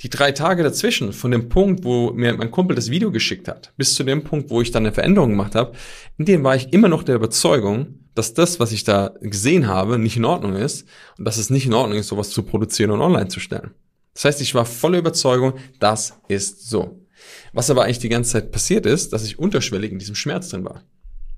Die 0.02 0.08
drei 0.08 0.32
Tage 0.32 0.62
dazwischen, 0.62 1.12
von 1.12 1.30
dem 1.30 1.48
Punkt, 1.50 1.84
wo 1.84 2.12
mir 2.12 2.34
mein 2.34 2.50
Kumpel 2.50 2.74
das 2.74 2.90
Video 2.90 3.10
geschickt 3.10 3.48
hat, 3.48 3.72
bis 3.76 3.94
zu 3.94 4.02
dem 4.02 4.24
Punkt, 4.24 4.48
wo 4.48 4.62
ich 4.62 4.70
dann 4.70 4.84
eine 4.84 4.94
Veränderung 4.94 5.30
gemacht 5.30 5.54
habe, 5.54 5.72
in 6.16 6.24
dem 6.24 6.42
war 6.42 6.56
ich 6.56 6.72
immer 6.72 6.88
noch 6.88 7.02
der 7.02 7.16
Überzeugung, 7.16 8.00
dass 8.14 8.32
das, 8.32 8.60
was 8.60 8.72
ich 8.72 8.84
da 8.84 9.14
gesehen 9.20 9.68
habe, 9.68 9.98
nicht 9.98 10.16
in 10.16 10.24
Ordnung 10.24 10.56
ist 10.56 10.86
und 11.18 11.26
dass 11.26 11.36
es 11.36 11.50
nicht 11.50 11.66
in 11.66 11.74
Ordnung 11.74 11.98
ist, 11.98 12.08
sowas 12.08 12.30
zu 12.30 12.42
produzieren 12.42 12.90
und 12.90 13.02
online 13.02 13.28
zu 13.28 13.40
stellen. 13.40 13.72
Das 14.14 14.24
heißt, 14.24 14.40
ich 14.40 14.54
war 14.54 14.64
voller 14.64 14.98
Überzeugung, 14.98 15.54
das 15.78 16.14
ist 16.28 16.68
so. 16.68 17.06
Was 17.52 17.70
aber 17.70 17.84
eigentlich 17.84 17.98
die 17.98 18.08
ganze 18.08 18.32
Zeit 18.32 18.52
passiert 18.52 18.86
ist, 18.86 19.12
dass 19.12 19.24
ich 19.24 19.38
unterschwellig 19.38 19.92
in 19.92 19.98
diesem 19.98 20.14
Schmerz 20.14 20.48
drin 20.48 20.64
war. 20.64 20.82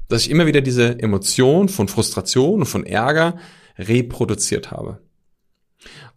Dass 0.09 0.23
ich 0.23 0.31
immer 0.31 0.47
wieder 0.47 0.61
diese 0.61 0.99
Emotion 1.01 1.69
von 1.69 1.89
Frustration 1.89 2.61
und 2.61 2.67
von 2.67 2.87
Ärger 2.87 3.39
reproduziert 3.77 4.71
habe. 4.71 5.01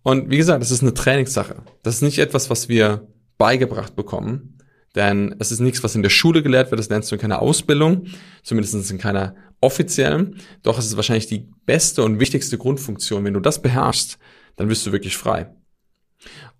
Und 0.03 0.29
wie 0.29 0.37
gesagt, 0.37 0.61
das 0.61 0.71
ist 0.71 0.81
eine 0.81 0.93
Trainingssache. 0.93 1.63
Das 1.83 1.95
ist 1.95 2.01
nicht 2.01 2.19
etwas, 2.19 2.49
was 2.49 2.69
wir 2.69 3.07
beigebracht 3.37 3.95
bekommen, 3.95 4.57
denn 4.95 5.35
es 5.39 5.51
ist 5.51 5.59
nichts, 5.59 5.83
was 5.83 5.95
in 5.95 6.03
der 6.03 6.09
Schule 6.09 6.41
gelehrt 6.41 6.71
wird, 6.71 6.79
das 6.79 6.89
lernst 6.89 7.11
du 7.11 7.15
in 7.15 7.21
keiner 7.21 7.41
Ausbildung, 7.41 8.07
zumindest 8.43 8.91
in 8.91 8.97
keiner 8.97 9.35
offiziellen. 9.59 10.39
Doch 10.63 10.77
es 10.77 10.85
ist 10.85 10.95
wahrscheinlich 10.95 11.27
die 11.27 11.49
beste 11.65 12.03
und 12.03 12.19
wichtigste 12.19 12.57
Grundfunktion. 12.57 13.23
Wenn 13.25 13.33
du 13.33 13.39
das 13.39 13.61
beherrschst, 13.61 14.17
dann 14.55 14.69
wirst 14.69 14.85
du 14.85 14.91
wirklich 14.91 15.17
frei. 15.17 15.53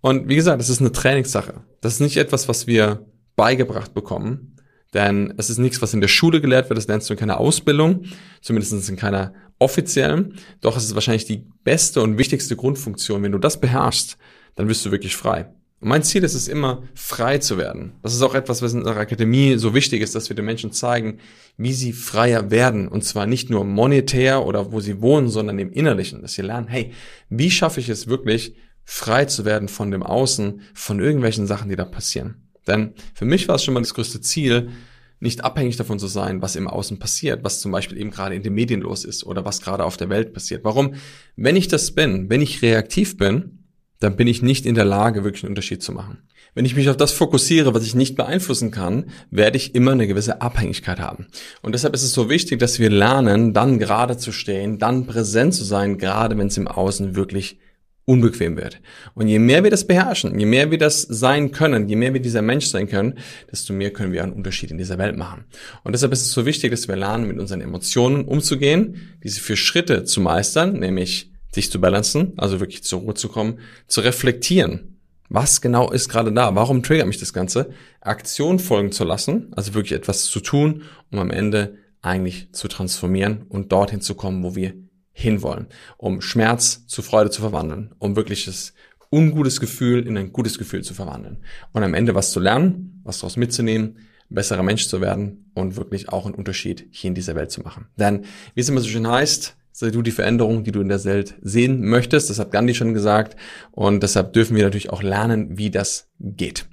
Und 0.00 0.28
wie 0.28 0.36
gesagt, 0.36 0.60
es 0.60 0.68
ist 0.68 0.80
eine 0.80 0.92
Trainingssache. 0.92 1.64
Das 1.80 1.94
ist 1.94 2.00
nicht 2.00 2.18
etwas, 2.18 2.48
was 2.48 2.66
wir 2.66 3.06
beigebracht 3.36 3.94
bekommen, 3.94 4.55
denn 4.94 5.34
es 5.36 5.50
ist 5.50 5.58
nichts, 5.58 5.82
was 5.82 5.94
in 5.94 6.00
der 6.00 6.08
Schule 6.08 6.40
gelehrt 6.40 6.68
wird, 6.68 6.78
das 6.78 6.86
lernst 6.86 7.08
du 7.08 7.14
in 7.14 7.18
keiner 7.18 7.38
Ausbildung, 7.38 8.04
zumindest 8.40 8.88
in 8.88 8.96
keiner 8.96 9.34
offiziellen. 9.58 10.34
Doch 10.60 10.76
es 10.76 10.84
ist 10.84 10.94
wahrscheinlich 10.94 11.24
die 11.24 11.44
beste 11.64 12.02
und 12.02 12.18
wichtigste 12.18 12.56
Grundfunktion. 12.56 13.22
Wenn 13.22 13.32
du 13.32 13.38
das 13.38 13.60
beherrschst, 13.60 14.16
dann 14.54 14.68
wirst 14.68 14.84
du 14.86 14.90
wirklich 14.90 15.16
frei. 15.16 15.46
Und 15.80 15.88
mein 15.88 16.02
Ziel 16.02 16.24
ist 16.24 16.34
es 16.34 16.48
immer, 16.48 16.84
frei 16.94 17.38
zu 17.38 17.58
werden. 17.58 17.92
Das 18.02 18.14
ist 18.14 18.22
auch 18.22 18.34
etwas, 18.34 18.62
was 18.62 18.72
in 18.72 18.84
der 18.84 18.96
Akademie 18.96 19.56
so 19.58 19.74
wichtig 19.74 20.00
ist, 20.00 20.14
dass 20.14 20.30
wir 20.30 20.36
den 20.36 20.46
Menschen 20.46 20.72
zeigen, 20.72 21.18
wie 21.58 21.74
sie 21.74 21.92
freier 21.92 22.50
werden. 22.50 22.88
Und 22.88 23.04
zwar 23.04 23.26
nicht 23.26 23.50
nur 23.50 23.64
monetär 23.64 24.46
oder 24.46 24.72
wo 24.72 24.80
sie 24.80 25.02
wohnen, 25.02 25.28
sondern 25.28 25.58
im 25.58 25.70
Innerlichen. 25.70 26.22
Dass 26.22 26.32
sie 26.32 26.42
lernen, 26.42 26.68
hey, 26.68 26.92
wie 27.28 27.50
schaffe 27.50 27.80
ich 27.80 27.90
es 27.90 28.06
wirklich, 28.06 28.56
frei 28.84 29.26
zu 29.26 29.44
werden 29.44 29.68
von 29.68 29.90
dem 29.90 30.02
Außen, 30.02 30.62
von 30.72 31.00
irgendwelchen 31.00 31.46
Sachen, 31.46 31.68
die 31.68 31.76
da 31.76 31.84
passieren. 31.84 32.45
Denn 32.66 32.94
für 33.14 33.24
mich 33.24 33.48
war 33.48 33.56
es 33.56 33.64
schon 33.64 33.74
mal 33.74 33.80
das 33.80 33.94
größte 33.94 34.20
Ziel, 34.20 34.70
nicht 35.18 35.44
abhängig 35.44 35.76
davon 35.76 35.98
zu 35.98 36.08
sein, 36.08 36.42
was 36.42 36.56
im 36.56 36.68
Außen 36.68 36.98
passiert, 36.98 37.42
was 37.42 37.60
zum 37.60 37.72
Beispiel 37.72 37.98
eben 37.98 38.10
gerade 38.10 38.34
in 38.34 38.42
den 38.42 38.52
Medien 38.52 38.82
los 38.82 39.04
ist 39.04 39.24
oder 39.24 39.44
was 39.44 39.62
gerade 39.62 39.84
auf 39.84 39.96
der 39.96 40.10
Welt 40.10 40.34
passiert. 40.34 40.62
Warum? 40.64 40.94
Wenn 41.36 41.56
ich 41.56 41.68
das 41.68 41.92
bin, 41.92 42.28
wenn 42.28 42.42
ich 42.42 42.62
reaktiv 42.62 43.16
bin, 43.16 43.64
dann 43.98 44.16
bin 44.16 44.26
ich 44.26 44.42
nicht 44.42 44.66
in 44.66 44.74
der 44.74 44.84
Lage, 44.84 45.24
wirklich 45.24 45.44
einen 45.44 45.52
Unterschied 45.52 45.82
zu 45.82 45.92
machen. 45.92 46.18
Wenn 46.54 46.64
ich 46.64 46.76
mich 46.76 46.88
auf 46.88 46.96
das 46.96 47.12
fokussiere, 47.12 47.74
was 47.74 47.84
ich 47.84 47.94
nicht 47.94 48.16
beeinflussen 48.16 48.70
kann, 48.70 49.06
werde 49.30 49.56
ich 49.56 49.74
immer 49.74 49.92
eine 49.92 50.06
gewisse 50.06 50.40
Abhängigkeit 50.40 51.00
haben. 51.00 51.26
Und 51.62 51.74
deshalb 51.74 51.94
ist 51.94 52.02
es 52.02 52.12
so 52.12 52.30
wichtig, 52.30 52.58
dass 52.58 52.78
wir 52.78 52.90
lernen, 52.90 53.52
dann 53.52 53.78
gerade 53.78 54.16
zu 54.16 54.32
stehen, 54.32 54.78
dann 54.78 55.06
präsent 55.06 55.54
zu 55.54 55.64
sein, 55.64 55.98
gerade 55.98 56.36
wenn 56.36 56.46
es 56.46 56.56
im 56.56 56.68
Außen 56.68 57.14
wirklich 57.14 57.58
unbequem 58.06 58.56
wird. 58.56 58.80
Und 59.14 59.26
je 59.26 59.38
mehr 59.38 59.64
wir 59.64 59.70
das 59.70 59.86
beherrschen, 59.86 60.38
je 60.38 60.46
mehr 60.46 60.70
wir 60.70 60.78
das 60.78 61.02
sein 61.02 61.50
können, 61.50 61.88
je 61.88 61.96
mehr 61.96 62.14
wir 62.14 62.22
dieser 62.22 62.40
Mensch 62.40 62.66
sein 62.66 62.88
können, 62.88 63.18
desto 63.50 63.72
mehr 63.72 63.92
können 63.92 64.12
wir 64.12 64.22
einen 64.22 64.32
Unterschied 64.32 64.70
in 64.70 64.78
dieser 64.78 64.96
Welt 64.96 65.16
machen. 65.16 65.44
Und 65.82 65.92
deshalb 65.92 66.12
ist 66.12 66.22
es 66.22 66.32
so 66.32 66.46
wichtig, 66.46 66.70
dass 66.70 66.88
wir 66.88 66.96
lernen, 66.96 67.26
mit 67.26 67.38
unseren 67.38 67.60
Emotionen 67.60 68.24
umzugehen, 68.24 69.18
diese 69.24 69.40
vier 69.40 69.56
Schritte 69.56 70.04
zu 70.04 70.20
meistern, 70.20 70.78
nämlich 70.78 71.32
sich 71.52 71.70
zu 71.70 71.80
balancen, 71.80 72.32
also 72.36 72.60
wirklich 72.60 72.84
zur 72.84 73.00
Ruhe 73.00 73.14
zu 73.14 73.28
kommen, 73.28 73.58
zu 73.88 74.00
reflektieren. 74.00 75.00
Was 75.28 75.60
genau 75.60 75.90
ist 75.90 76.08
gerade 76.08 76.32
da? 76.32 76.54
Warum 76.54 76.84
triggert 76.84 77.08
mich 77.08 77.18
das 77.18 77.32
Ganze? 77.32 77.70
Aktion 78.00 78.60
folgen 78.60 78.92
zu 78.92 79.02
lassen, 79.02 79.48
also 79.56 79.74
wirklich 79.74 79.98
etwas 79.98 80.26
zu 80.26 80.38
tun, 80.38 80.82
um 81.10 81.18
am 81.18 81.32
Ende 81.32 81.78
eigentlich 82.02 82.52
zu 82.52 82.68
transformieren 82.68 83.42
und 83.48 83.72
dorthin 83.72 84.00
zu 84.00 84.14
kommen, 84.14 84.44
wo 84.44 84.54
wir 84.54 84.74
hinwollen, 85.16 85.66
um 85.96 86.20
Schmerz 86.20 86.86
zu 86.86 87.00
Freude 87.00 87.30
zu 87.30 87.40
verwandeln, 87.40 87.94
um 87.98 88.16
wirkliches 88.16 88.74
ungutes 89.10 89.60
Gefühl 89.60 90.06
in 90.06 90.18
ein 90.18 90.30
gutes 90.30 90.58
Gefühl 90.58 90.84
zu 90.84 90.92
verwandeln 90.92 91.38
und 91.72 91.82
am 91.82 91.94
Ende 91.94 92.14
was 92.14 92.32
zu 92.32 92.40
lernen, 92.40 93.00
was 93.02 93.20
daraus 93.20 93.38
mitzunehmen, 93.38 93.96
besserer 94.28 94.62
Mensch 94.62 94.88
zu 94.88 95.00
werden 95.00 95.50
und 95.54 95.76
wirklich 95.76 96.10
auch 96.10 96.26
einen 96.26 96.34
Unterschied 96.34 96.86
hier 96.90 97.08
in 97.08 97.14
dieser 97.14 97.34
Welt 97.34 97.50
zu 97.50 97.62
machen. 97.62 97.86
Denn 97.96 98.24
wie 98.54 98.60
es 98.60 98.68
immer 98.68 98.80
so 98.80 98.88
schön 98.88 99.08
heißt, 99.08 99.56
sei 99.72 99.90
du 99.90 100.02
die 100.02 100.10
Veränderung, 100.10 100.64
die 100.64 100.72
du 100.72 100.82
in 100.82 100.88
der 100.88 101.02
Welt 101.04 101.34
sehen 101.40 101.86
möchtest. 101.86 102.28
Das 102.28 102.38
hat 102.38 102.50
Gandhi 102.50 102.74
schon 102.74 102.92
gesagt. 102.94 103.36
Und 103.72 104.02
deshalb 104.02 104.32
dürfen 104.34 104.56
wir 104.56 104.64
natürlich 104.64 104.90
auch 104.90 105.02
lernen, 105.02 105.56
wie 105.56 105.70
das 105.70 106.08
geht. 106.18 106.66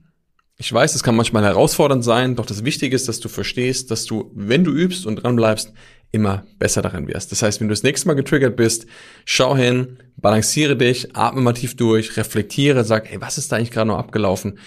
Ich 0.58 0.72
weiß, 0.72 0.96
es 0.96 1.04
kann 1.04 1.16
manchmal 1.16 1.44
herausfordernd 1.44 2.04
sein, 2.04 2.36
doch 2.36 2.46
das 2.46 2.64
Wichtige 2.64 2.96
ist, 2.96 3.08
dass 3.08 3.20
du 3.20 3.28
verstehst, 3.28 3.92
dass 3.92 4.06
du, 4.06 4.32
wenn 4.36 4.64
du 4.64 4.72
übst 4.72 5.06
und 5.06 5.18
dran 5.18 5.36
bleibst, 5.36 5.74
immer 6.14 6.46
besser 6.60 6.82
darin 6.82 7.08
wirst. 7.08 7.32
Das 7.32 7.42
heißt, 7.42 7.60
wenn 7.60 7.68
du 7.68 7.74
das 7.74 7.84
nächste 7.84 8.08
Mal 8.08 8.14
getriggert 8.14 8.56
bist, 8.56 8.86
schau 9.26 9.58
hin, 9.58 9.98
balanciere 10.16 10.78
dich, 10.78 11.16
atme 11.16 11.42
mal 11.42 11.54
tief 11.54 11.76
durch, 11.76 12.16
reflektiere, 12.16 12.86
sag, 12.86 13.10
hey, 13.10 13.20
was 13.20 13.38
ist 13.38 13.52
da 13.52 13.58
eigentlich 13.58 13.72
gerade 13.72 13.88
noch 13.88 13.98
abgelaufen? 13.98 14.60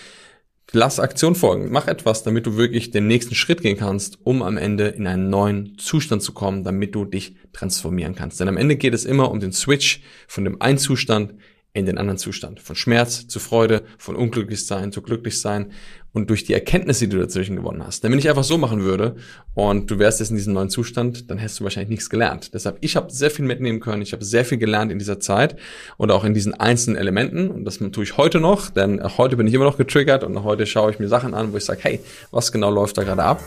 Lass 0.72 0.98
Aktion 0.98 1.36
folgen. 1.36 1.70
Mach 1.70 1.86
etwas, 1.86 2.24
damit 2.24 2.44
du 2.46 2.56
wirklich 2.56 2.90
den 2.90 3.06
nächsten 3.06 3.36
Schritt 3.36 3.62
gehen 3.62 3.76
kannst, 3.76 4.18
um 4.24 4.42
am 4.42 4.56
Ende 4.56 4.88
in 4.88 5.06
einen 5.06 5.30
neuen 5.30 5.78
Zustand 5.78 6.22
zu 6.22 6.32
kommen, 6.32 6.64
damit 6.64 6.96
du 6.96 7.04
dich 7.04 7.36
transformieren 7.52 8.16
kannst. 8.16 8.40
Denn 8.40 8.48
am 8.48 8.56
Ende 8.56 8.74
geht 8.74 8.92
es 8.92 9.04
immer 9.04 9.30
um 9.30 9.38
den 9.38 9.52
Switch 9.52 10.02
von 10.26 10.44
dem 10.44 10.60
einen 10.60 10.78
Zustand 10.78 11.34
in 11.76 11.84
den 11.84 11.98
anderen 11.98 12.16
Zustand. 12.16 12.58
Von 12.60 12.74
Schmerz 12.74 13.28
zu 13.28 13.38
Freude, 13.38 13.82
von 13.98 14.16
Unglücklichsein 14.16 14.92
zu 14.92 15.02
Glücklichsein 15.02 15.72
und 16.14 16.30
durch 16.30 16.44
die 16.44 16.54
Erkenntnisse, 16.54 17.06
die 17.06 17.14
du 17.14 17.20
dazwischen 17.20 17.56
gewonnen 17.56 17.84
hast. 17.84 18.02
Denn 18.02 18.10
wenn 18.10 18.18
ich 18.18 18.30
einfach 18.30 18.44
so 18.44 18.56
machen 18.56 18.80
würde 18.80 19.16
und 19.52 19.90
du 19.90 19.98
wärst 19.98 20.20
jetzt 20.20 20.30
in 20.30 20.36
diesem 20.36 20.54
neuen 20.54 20.70
Zustand, 20.70 21.30
dann 21.30 21.36
hättest 21.36 21.60
du 21.60 21.64
wahrscheinlich 21.64 21.90
nichts 21.90 22.08
gelernt. 22.08 22.54
Deshalb, 22.54 22.78
ich 22.80 22.96
habe 22.96 23.12
sehr 23.12 23.30
viel 23.30 23.44
mitnehmen 23.44 23.80
können, 23.80 24.00
ich 24.00 24.14
habe 24.14 24.24
sehr 24.24 24.46
viel 24.46 24.56
gelernt 24.56 24.90
in 24.90 24.98
dieser 24.98 25.20
Zeit 25.20 25.56
und 25.98 26.10
auch 26.10 26.24
in 26.24 26.32
diesen 26.32 26.54
einzelnen 26.54 26.96
Elementen 26.96 27.50
und 27.50 27.66
das 27.66 27.76
tue 27.76 28.04
ich 28.04 28.16
heute 28.16 28.40
noch, 28.40 28.70
denn 28.70 29.02
heute 29.18 29.36
bin 29.36 29.46
ich 29.46 29.52
immer 29.52 29.66
noch 29.66 29.76
getriggert 29.76 30.24
und 30.24 30.42
heute 30.44 30.64
schaue 30.64 30.90
ich 30.90 30.98
mir 30.98 31.08
Sachen 31.08 31.34
an, 31.34 31.52
wo 31.52 31.58
ich 31.58 31.66
sage, 31.66 31.80
hey, 31.82 32.00
was 32.30 32.52
genau 32.52 32.70
läuft 32.70 32.96
da 32.96 33.04
gerade 33.04 33.22
ab? 33.22 33.44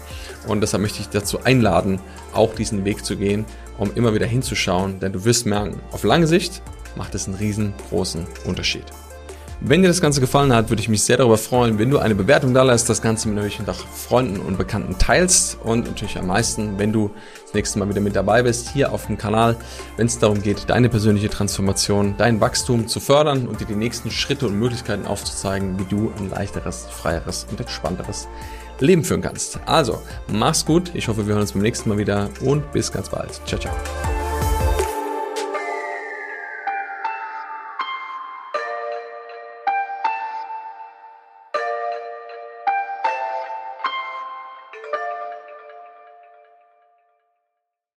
Und 0.48 0.62
deshalb 0.62 0.84
möchte 0.84 1.02
ich 1.02 1.10
dazu 1.10 1.44
einladen, 1.44 2.00
auch 2.34 2.54
diesen 2.54 2.86
Weg 2.86 3.04
zu 3.04 3.18
gehen, 3.18 3.46
um 3.80 3.92
immer 3.96 4.14
wieder 4.14 4.28
hinzuschauen, 4.28 5.00
denn 5.00 5.14
du 5.14 5.26
wirst 5.26 5.48
merken, 5.48 5.80
auf 5.92 6.04
lange 6.04 6.28
Sicht 6.28 6.62
macht 6.96 7.16
es 7.16 7.28
einen 7.28 7.38
riesengroßen 7.38 8.26
Unterschied. 8.46 8.86
Wenn 9.62 9.82
dir 9.82 9.90
das 9.90 10.00
Ganze 10.00 10.22
gefallen 10.22 10.54
hat, 10.54 10.70
würde 10.70 10.82
ich 10.82 10.88
mich 10.88 11.04
sehr 11.04 11.18
darüber 11.18 11.38
freuen, 11.38 11.80
wenn 11.80 11.90
du 11.90 12.00
eine 12.00 12.16
Bewertung 12.16 12.54
da 12.54 12.64
lässt, 12.64 12.90
das 12.90 13.02
Ganze 13.02 13.28
mit 13.28 13.36
natürlich 13.36 13.60
nach 13.60 13.76
Freunden 13.76 14.40
und 14.40 14.58
Bekannten 14.58 14.98
teilst 14.98 15.58
und 15.62 15.86
natürlich 15.86 16.18
am 16.18 16.28
meisten, 16.28 16.80
wenn 16.80 16.94
du 16.94 17.12
das 17.44 17.54
nächste 17.54 17.78
Mal 17.78 17.90
wieder 17.90 18.00
mit 18.00 18.16
dabei 18.16 18.44
bist, 18.44 18.70
hier 18.70 18.94
auf 18.94 19.08
dem 19.08 19.18
Kanal, 19.18 19.58
wenn 19.98 20.08
es 20.08 20.18
darum 20.18 20.42
geht, 20.42 20.70
deine 20.70 20.88
persönliche 20.88 21.30
Transformation, 21.30 22.16
dein 22.18 22.40
Wachstum 22.40 22.88
zu 22.88 23.02
fördern 23.02 23.50
und 23.50 23.60
dir 23.60 23.66
die 23.66 23.76
nächsten 23.76 24.12
Schritte 24.12 24.48
und 24.48 24.58
Möglichkeiten 24.58 25.06
aufzuzeigen, 25.06 25.78
wie 25.78 25.86
du 25.94 26.14
ein 26.18 26.30
leichteres, 26.30 26.86
freieres 26.90 27.46
und 27.52 27.60
entspannteres 27.60 28.30
Leben 28.80 29.04
führen 29.04 29.22
kannst. 29.22 29.60
Also, 29.66 30.02
mach's 30.28 30.66
gut. 30.66 30.92
Ich 30.94 31.10
hoffe, 31.10 31.28
wir 31.28 31.34
hören 31.34 31.42
uns 31.42 31.52
beim 31.52 31.64
nächsten 31.64 31.90
Mal 31.90 31.98
wieder 31.98 32.30
und 32.40 32.72
bis 32.72 32.94
ganz 32.94 33.10
bald. 33.10 33.42
Ciao, 33.46 33.60
ciao. 33.60 34.19